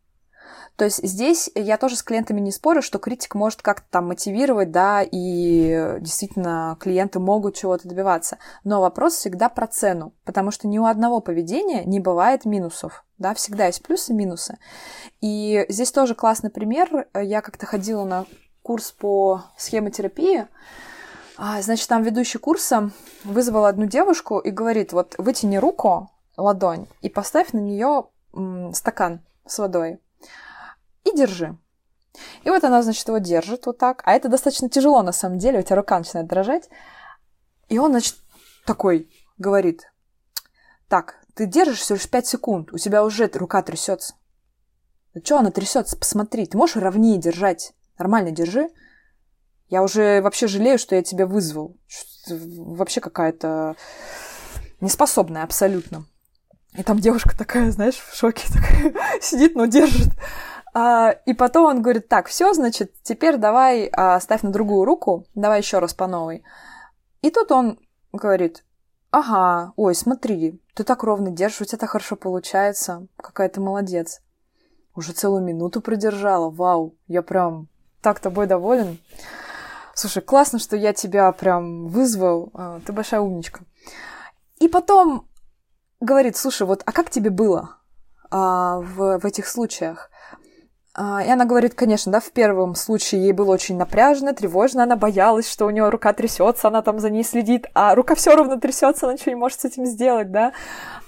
[0.75, 4.71] То есть здесь я тоже с клиентами не спорю, что критик может как-то там мотивировать,
[4.71, 8.39] да, и действительно клиенты могут чего-то добиваться.
[8.63, 13.05] Но вопрос всегда про цену, потому что ни у одного поведения не бывает минусов.
[13.19, 14.57] Да, всегда есть плюсы и минусы.
[15.21, 17.07] И здесь тоже классный пример.
[17.13, 18.25] Я как-то ходила на
[18.63, 20.47] курс по схемотерапии.
[21.37, 22.89] А, значит, там ведущий курса
[23.23, 28.05] вызвал одну девушку и говорит, вот вытяни руку, ладонь, и поставь на нее
[28.73, 29.99] стакан с водой
[31.03, 31.57] и держи.
[32.43, 34.01] И вот она, значит, его держит вот так.
[34.05, 35.59] А это достаточно тяжело, на самом деле.
[35.59, 36.69] У тебя рука начинает дрожать.
[37.69, 38.15] И он, значит,
[38.65, 39.91] такой говорит.
[40.87, 42.73] Так, ты держишь всего лишь 5 секунд.
[42.73, 44.15] У тебя уже рука трясется.
[45.13, 45.97] Да что она трясется?
[45.97, 46.45] Посмотри.
[46.45, 47.73] Ты можешь ровнее держать?
[47.97, 48.69] Нормально держи.
[49.69, 51.77] Я уже вообще жалею, что я тебя вызвал.
[52.29, 53.75] Вообще какая-то
[54.81, 56.05] неспособная абсолютно.
[56.77, 60.09] И там девушка такая, знаешь, в шоке такая сидит, но держит.
[60.73, 65.25] А, и потом он говорит, так, все, значит, теперь давай а, ставь на другую руку,
[65.35, 66.43] давай еще раз по новой.
[67.21, 67.79] И тут он
[68.11, 68.63] говорит,
[69.11, 74.21] ага, ой, смотри, ты так ровно держишь, у тебя так хорошо получается, какая ты молодец.
[74.95, 77.67] Уже целую минуту продержала, вау, я прям
[78.01, 78.97] так тобой доволен.
[79.93, 83.61] Слушай, классно, что я тебя прям вызвал, а, ты большая умничка.
[84.57, 85.27] И потом
[85.99, 87.77] говорит, слушай, вот, а как тебе было
[88.31, 90.09] а, в, в этих случаях?
[90.95, 94.95] А, и она говорит, конечно, да, в первом случае ей было очень напряжно, тревожно, она
[94.95, 98.57] боялась, что у нее рука трясется, она там за ней следит, а рука все равно
[98.57, 100.53] трясется, она ничего не может с этим сделать, да.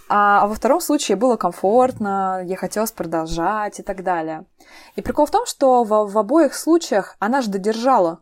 [0.09, 4.45] А, а во втором случае было комфортно, ей хотелось продолжать и так далее.
[4.95, 8.21] И прикол в том, что в, в обоих случаях она же додержала.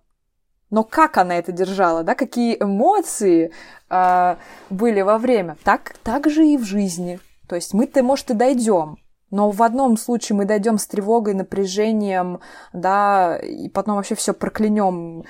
[0.69, 3.51] Но как она это держала, да, какие эмоции
[3.89, 4.35] э,
[4.69, 7.19] были во время, так, так же и в жизни.
[7.47, 8.97] То есть мы-то, может, и дойдем,
[9.33, 12.39] но в одном случае мы дойдем с тревогой, напряжением,
[12.71, 15.23] да, и потом вообще все проклянем,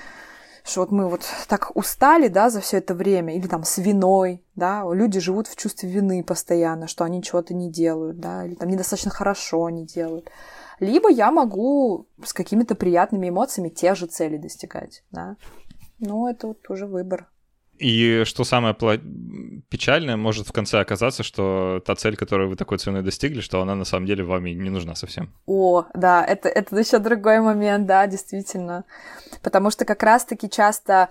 [0.66, 4.44] что вот мы вот так устали, да, за все это время, или там с виной,
[4.56, 8.68] да, люди живут в чувстве вины постоянно, что они чего-то не делают, да, или там
[8.68, 10.30] недостаточно хорошо они делают.
[10.82, 15.38] Либо я могу с какими-то приятными эмоциями те же цели достигать, да.
[16.00, 17.30] Ну, это вот уже выбор.
[17.84, 18.74] И что самое
[19.70, 23.76] печальное, может в конце оказаться, что та цель, которую вы такой ценой достигли, что она
[23.76, 25.34] на самом деле вам и не нужна совсем.
[25.46, 28.86] О, да, это, это еще другой момент, да, действительно.
[29.42, 31.10] Потому что как раз-таки часто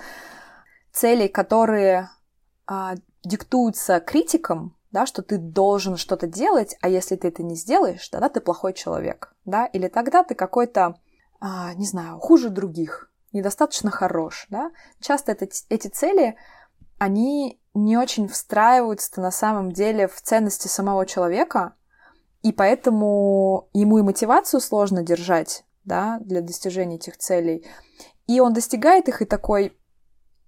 [0.92, 2.08] цели, которые
[2.66, 8.08] а, диктуются критиком, да, что ты должен что-то делать, а если ты это не сделаешь,
[8.08, 10.96] тогда ты плохой человек, да, или тогда ты какой-то,
[11.38, 14.70] а, не знаю, хуже других, недостаточно хорош, да.
[15.00, 16.36] Часто это, эти цели
[17.02, 21.74] они не очень встраиваются на самом деле в ценности самого человека,
[22.42, 27.66] и поэтому ему и мотивацию сложно держать, да, для достижения этих целей.
[28.28, 29.76] И он достигает их и такой,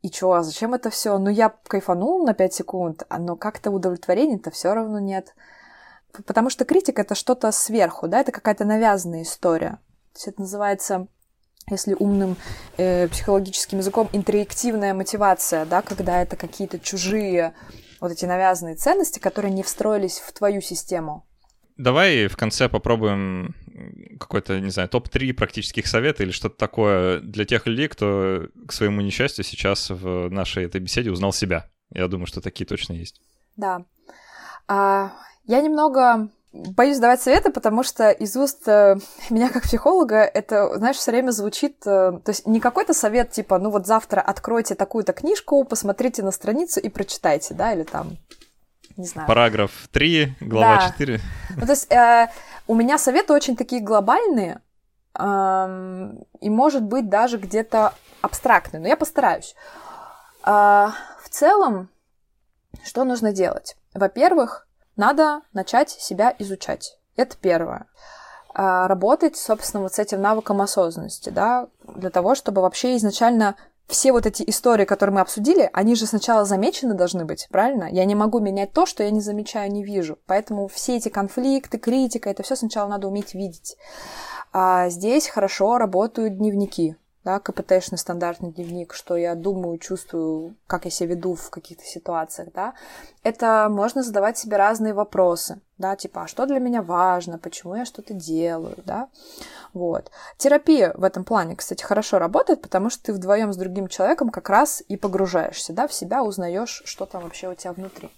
[0.02, 1.18] и чё, а зачем это все?
[1.18, 5.34] Ну, я кайфанул на 5 секунд, а но как-то удовлетворения-то все равно нет.
[6.24, 9.80] Потому что критика— это что-то сверху, да, это какая-то навязанная история.
[10.12, 11.08] То есть это называется
[11.70, 12.36] если умным
[12.76, 17.54] э, психологическим языком, интерактивная мотивация, да, когда это какие-то чужие
[18.00, 21.26] вот эти навязанные ценности, которые не встроились в твою систему.
[21.76, 23.54] Давай в конце попробуем
[24.20, 29.00] какой-то, не знаю, топ-3 практических совета или что-то такое для тех людей, кто к своему
[29.00, 31.68] несчастью сейчас в нашей этой беседе узнал себя.
[31.90, 33.20] Я думаю, что такие точно есть.
[33.56, 33.84] Да.
[34.68, 35.12] А,
[35.46, 38.96] я немного боюсь давать советы, потому что из уст э,
[39.28, 41.78] меня как психолога это, знаешь, все время звучит...
[41.84, 46.30] Э, то есть не какой-то совет типа, ну вот завтра откройте такую-то книжку, посмотрите на
[46.30, 48.18] страницу и прочитайте, да, или там
[48.96, 49.26] не знаю.
[49.26, 50.88] Параграф 3, глава да.
[50.90, 51.20] 4.
[51.56, 52.28] Ну, то есть э,
[52.68, 54.60] у меня советы очень такие глобальные,
[55.18, 59.56] э, и, может быть, даже где-то абстрактные, но я постараюсь.
[60.46, 60.90] Э,
[61.20, 61.88] в целом,
[62.84, 63.76] что нужно делать?
[63.92, 66.98] Во-первых, надо начать себя изучать.
[67.16, 67.86] Это первое.
[68.54, 74.12] Э, работать, собственно, вот с этим навыком осознанности, да, для того, чтобы вообще изначально все
[74.12, 77.88] вот эти истории, которые мы обсудили, они же сначала замечены должны быть, правильно?
[77.90, 80.18] Я не могу менять то, что я не замечаю, не вижу.
[80.26, 83.76] Поэтому все эти конфликты, критика, это все сначала надо уметь видеть.
[84.52, 90.90] А здесь хорошо работают дневники да, КПТшный стандартный дневник, что я думаю, чувствую, как я
[90.90, 92.74] себя веду в каких-то ситуациях, да,
[93.22, 97.86] это можно задавать себе разные вопросы, да, типа, а что для меня важно, почему я
[97.86, 99.08] что-то делаю, да,
[99.72, 100.10] вот.
[100.36, 104.50] Терапия в этом плане, кстати, хорошо работает, потому что ты вдвоем с другим человеком как
[104.50, 108.10] раз и погружаешься, да, в себя, узнаешь, что там вообще у тебя внутри.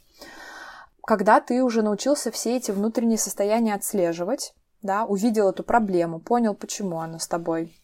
[1.05, 4.53] Когда ты уже научился все эти внутренние состояния отслеживать,
[4.83, 7.81] да, увидел эту проблему, понял, почему она с тобой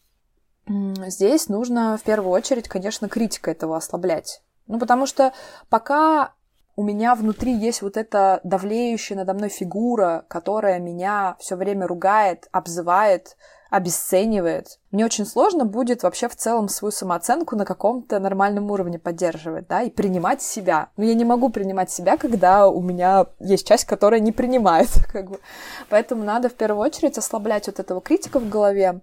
[0.67, 4.43] здесь нужно в первую очередь, конечно, критика этого ослаблять.
[4.67, 5.33] Ну, потому что
[5.69, 6.33] пока
[6.77, 12.49] у меня внутри есть вот эта давлеющая надо мной фигура, которая меня все время ругает,
[12.53, 13.37] обзывает,
[13.73, 14.79] обесценивает.
[14.91, 19.83] Мне очень сложно будет вообще в целом свою самооценку на каком-то нормальном уровне поддерживать, да,
[19.83, 20.91] и принимать себя.
[20.97, 25.31] Но я не могу принимать себя, когда у меня есть часть, которая не принимает, как
[25.31, 25.41] бы.
[25.89, 29.01] Поэтому надо в первую очередь ослаблять вот этого критика в голове,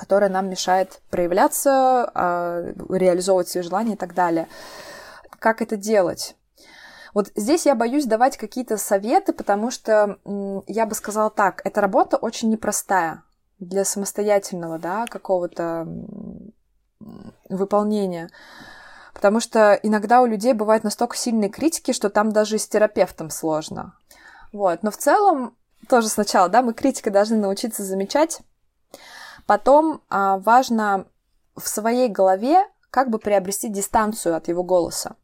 [0.00, 4.48] которая нам мешает проявляться, а, реализовывать свои желания и так далее.
[5.38, 6.36] Как это делать?
[7.12, 10.18] Вот здесь я боюсь давать какие-то советы, потому что
[10.66, 13.24] я бы сказала так, эта работа очень непростая
[13.58, 15.86] для самостоятельного, да, какого-то
[17.50, 18.30] выполнения.
[19.12, 23.94] Потому что иногда у людей бывают настолько сильные критики, что там даже с терапевтом сложно.
[24.52, 24.82] Вот.
[24.82, 25.56] Но в целом,
[25.88, 28.40] тоже сначала, да, мы критика должны научиться замечать,
[29.50, 31.06] Потом а, важно
[31.56, 35.16] в своей голове как бы приобрести дистанцию от его голоса.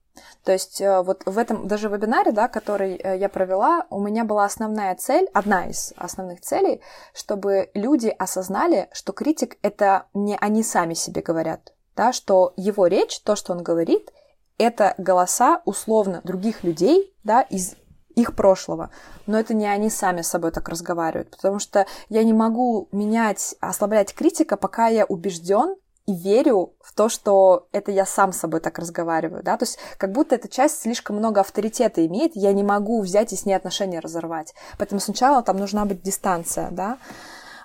[0.42, 4.24] То есть э, вот в этом даже вебинаре, да, который э, я провела, у меня
[4.24, 6.80] была основная цель, одна из основных целей,
[7.14, 13.20] чтобы люди осознали, что критик это не они сами себе говорят, да, что его речь,
[13.20, 14.10] то, что он говорит,
[14.58, 17.76] это голоса условно других людей, да, из
[18.16, 18.90] их прошлого.
[19.26, 23.54] Но это не они сами с собой так разговаривают, потому что я не могу менять,
[23.60, 28.60] ослаблять критика, пока я убежден и верю в то, что это я сам с собой
[28.60, 32.62] так разговариваю, да, то есть как будто эта часть слишком много авторитета имеет, я не
[32.62, 34.54] могу взять и с ней отношения разорвать.
[34.78, 36.98] Поэтому сначала там нужна быть дистанция, да,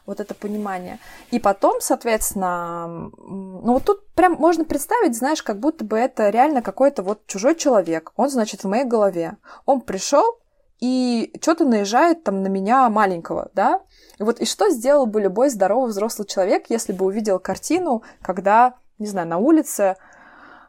[0.08, 0.99] вот это понимание.
[1.30, 6.64] И потом, соответственно, ну вот тут прям можно представить, знаешь, как будто бы это реально
[6.64, 8.12] какой-то вот чужой человек.
[8.16, 9.38] Он, значит, в моей голове.
[9.66, 10.41] Он пришел,
[10.82, 13.82] и что-то наезжает там на меня маленького, да?
[14.20, 18.76] И вот и что сделал бы любой здоровый взрослый человек, если бы увидел картину, когда,
[19.00, 19.96] не знаю, на улице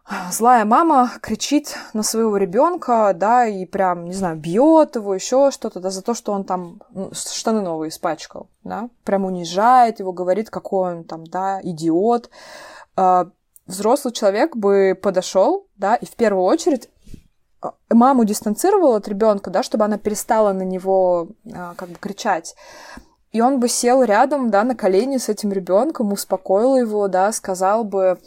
[0.05, 5.51] а, злая мама кричит на своего ребенка, да, и прям, не знаю, бьет его, еще
[5.51, 10.13] что-то, да, за то, что он там ну, штаны новые испачкал, да, прям унижает его,
[10.13, 12.31] говорит, какой он там, да, идиот.
[12.97, 13.29] А,
[13.67, 16.91] взрослый человек бы подошел, да, и в первую очередь
[17.91, 22.55] маму дистанцировал от ребенка, да, чтобы она перестала на него а, как бы кричать.
[23.33, 27.83] И он бы сел рядом, да, на колени с этим ребенком, успокоил его, да, сказал
[27.83, 28.19] бы,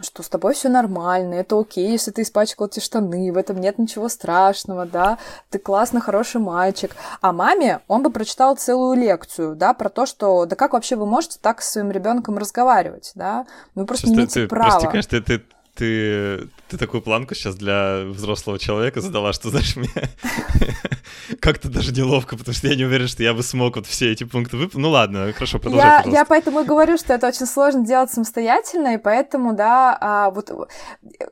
[0.00, 3.78] что с тобой все нормально, это окей, если ты испачкал эти штаны, в этом нет
[3.78, 5.18] ничего страшного, да,
[5.50, 6.96] ты классно, хороший мальчик.
[7.20, 11.06] А маме он бы прочитал целую лекцию, да, про то, что, да как вообще вы
[11.06, 14.70] можете так с своим ребенком разговаривать, да, вы просто Сейчас не ты, права.
[14.70, 15.44] Прости, конечно, ты,
[15.74, 19.88] ты, ты такую планку сейчас для взрослого человека задала, что, знаешь, мне
[21.40, 24.24] как-то даже неловко, потому что я не уверен, что я бы смог вот все эти
[24.24, 24.82] пункты выполнить.
[24.82, 28.94] Ну ладно, хорошо, продолжай, я, я поэтому и говорю, что это очень сложно делать самостоятельно,
[28.94, 30.50] и поэтому, да, а, вот,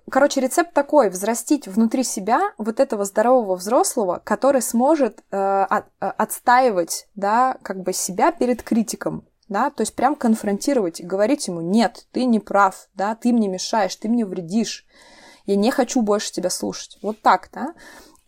[0.09, 6.07] короче, рецепт такой, взрастить внутри себя вот этого здорового взрослого, который сможет э, от, э,
[6.07, 11.61] отстаивать, да, как бы себя перед критиком, да, то есть прям конфронтировать и говорить ему,
[11.61, 14.87] нет, ты не прав, да, ты мне мешаешь, ты мне вредишь,
[15.47, 16.99] я не хочу больше тебя слушать.
[17.03, 17.75] Вот так, да.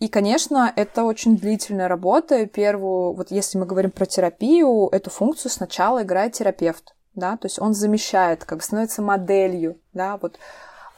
[0.01, 2.47] И, конечно, это очень длительная работа.
[2.47, 7.61] Первую, вот если мы говорим про терапию, эту функцию сначала играет терапевт, да, то есть
[7.61, 10.39] он замещает, как бы становится моделью, да, вот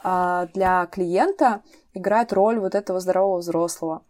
[0.03, 1.61] а, для клиента
[1.93, 4.03] играет роль вот этого здорового взрослого.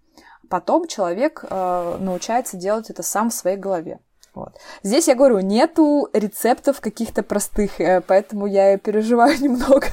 [0.50, 4.00] Потом человек э, научается делать это сам в своей голове.
[4.38, 4.56] Вот.
[4.84, 9.88] Здесь я говорю, нету рецептов каких-то простых, э, поэтому я переживаю немного,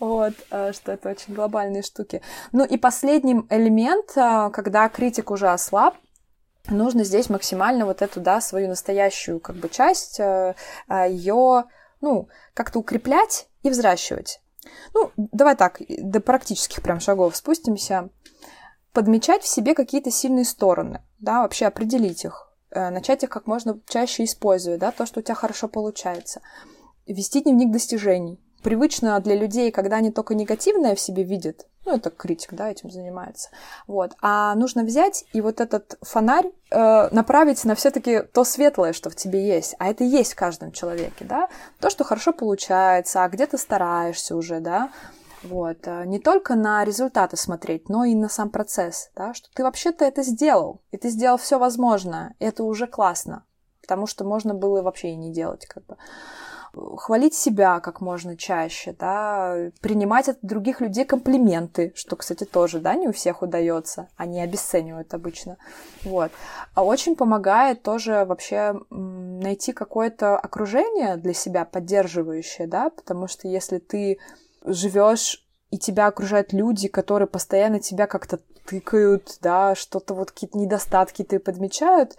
[0.00, 2.22] вот, э, что это очень глобальные штуки.
[2.52, 5.96] Ну и последний элемент, э, когда критик уже ослаб,
[6.70, 11.64] нужно здесь максимально вот эту, да, свою настоящую как бы часть, ее,
[12.00, 14.40] ну, как-то укреплять и взращивать.
[14.94, 18.08] Ну, давай так, до практических прям шагов спустимся.
[18.94, 24.24] Подмечать в себе какие-то сильные стороны, да, вообще определить их начать их как можно чаще
[24.24, 26.40] использовать, да, то, что у тебя хорошо получается.
[27.06, 28.38] Вести дневник достижений.
[28.62, 32.90] Привычно для людей, когда они только негативное в себе видят, ну, это критик, да, этим
[32.90, 33.48] занимается,
[33.86, 38.92] вот, а нужно взять и вот этот фонарь э, направить на все таки то светлое,
[38.92, 41.48] что в тебе есть, а это есть в каждом человеке, да,
[41.80, 44.90] то, что хорошо получается, а где ты стараешься уже, да,
[45.42, 45.86] вот.
[45.86, 50.04] Э, не только на результаты смотреть, но и на сам процесс, да, что ты вообще-то
[50.04, 53.44] это сделал, и ты сделал все возможное, и это уже классно,
[53.80, 55.96] потому что можно было вообще и не делать, как бы
[56.96, 62.94] хвалить себя как можно чаще, да, принимать от других людей комплименты, что, кстати, тоже, да,
[62.94, 65.56] не у всех удается, они обесценивают обычно,
[66.04, 66.30] вот.
[66.74, 73.78] А очень помогает тоже вообще найти какое-то окружение для себя поддерживающее, да, потому что если
[73.78, 74.18] ты
[74.72, 81.24] живешь и тебя окружают люди, которые постоянно тебя как-то тыкают, да, что-то вот какие-то недостатки
[81.24, 82.16] ты подмечают,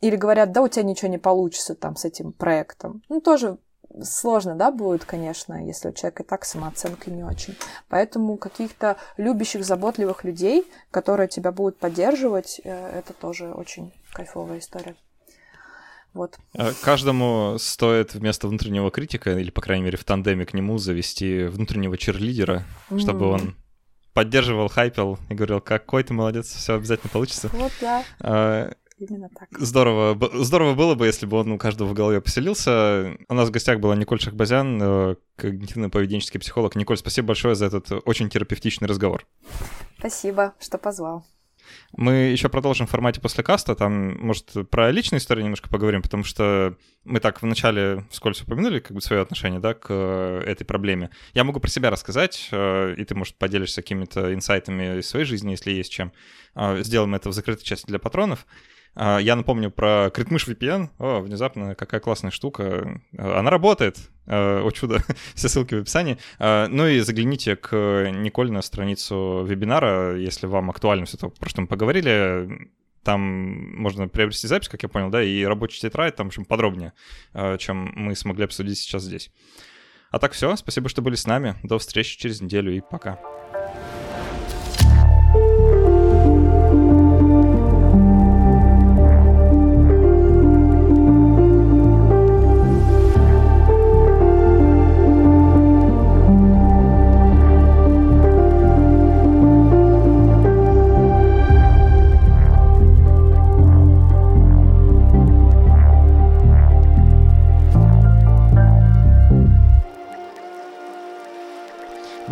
[0.00, 3.02] или говорят, да, у тебя ничего не получится там с этим проектом.
[3.08, 3.58] Ну, тоже
[4.02, 7.56] сложно, да, будет, конечно, если у человека и так самооценка не очень.
[7.88, 14.96] Поэтому каких-то любящих, заботливых людей, которые тебя будут поддерживать, э, это тоже очень кайфовая история.
[16.14, 16.38] Вот.
[16.56, 21.44] А каждому стоит вместо внутреннего критика, или, по крайней мере, в тандеме к нему завести
[21.44, 22.98] внутреннего черлидера, mm-hmm.
[23.00, 23.56] чтобы он
[24.12, 27.48] поддерживал, хайпел и говорил, какой ты молодец, все обязательно получится.
[27.52, 28.04] Вот, да.
[28.20, 29.48] А, Именно так.
[29.58, 33.16] Здорово, здорово было бы, если бы он у каждого в голове поселился.
[33.28, 36.76] У нас в гостях была Николь Шахбазян, э, когнитивно-поведенческий психолог.
[36.76, 39.26] Николь, спасибо большое за этот очень терапевтичный разговор.
[39.98, 41.24] Спасибо, что позвал.
[41.96, 46.24] Мы еще продолжим в формате после каста, там, может, про личные истории немножко поговорим, потому
[46.24, 51.10] что мы так вначале вскользь упомянули как бы свое отношение, да, к э, этой проблеме.
[51.34, 55.50] Я могу про себя рассказать, э, и ты, может, поделишься какими-то инсайтами из своей жизни,
[55.50, 56.12] если есть чем.
[56.54, 58.46] Э, сделаем это в закрытой части для патронов.
[58.94, 60.88] А, я напомню про Критмыш VPN.
[60.98, 63.00] О, внезапно, какая классная штука.
[63.16, 63.98] А, она работает.
[64.26, 65.02] А, о чудо,
[65.34, 66.18] все ссылки в описании.
[66.38, 71.62] Ну и загляните к Николь на страницу вебинара, если вам актуально все то, про что
[71.62, 72.70] мы поговорили.
[73.02, 73.20] Там
[73.80, 76.92] можно приобрести запись, как я понял, да, и рабочий тетрадь там, в общем, подробнее,
[77.58, 79.32] чем мы смогли обсудить сейчас здесь.
[80.12, 81.56] А так все, спасибо, что были с нами.
[81.64, 83.18] До встречи через неделю и пока.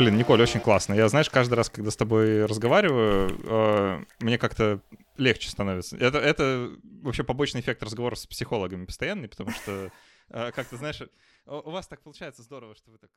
[0.00, 0.94] Блин, Николь, очень классно.
[0.94, 4.80] Я, знаешь, каждый раз, когда с тобой разговариваю, э, мне как-то
[5.18, 5.94] легче становится.
[5.98, 6.70] Это, это
[7.02, 9.92] вообще побочный эффект разговора с психологами постоянный, потому что,
[10.30, 11.02] э, как ты знаешь,
[11.44, 13.10] у вас так получается здорово, что вы так...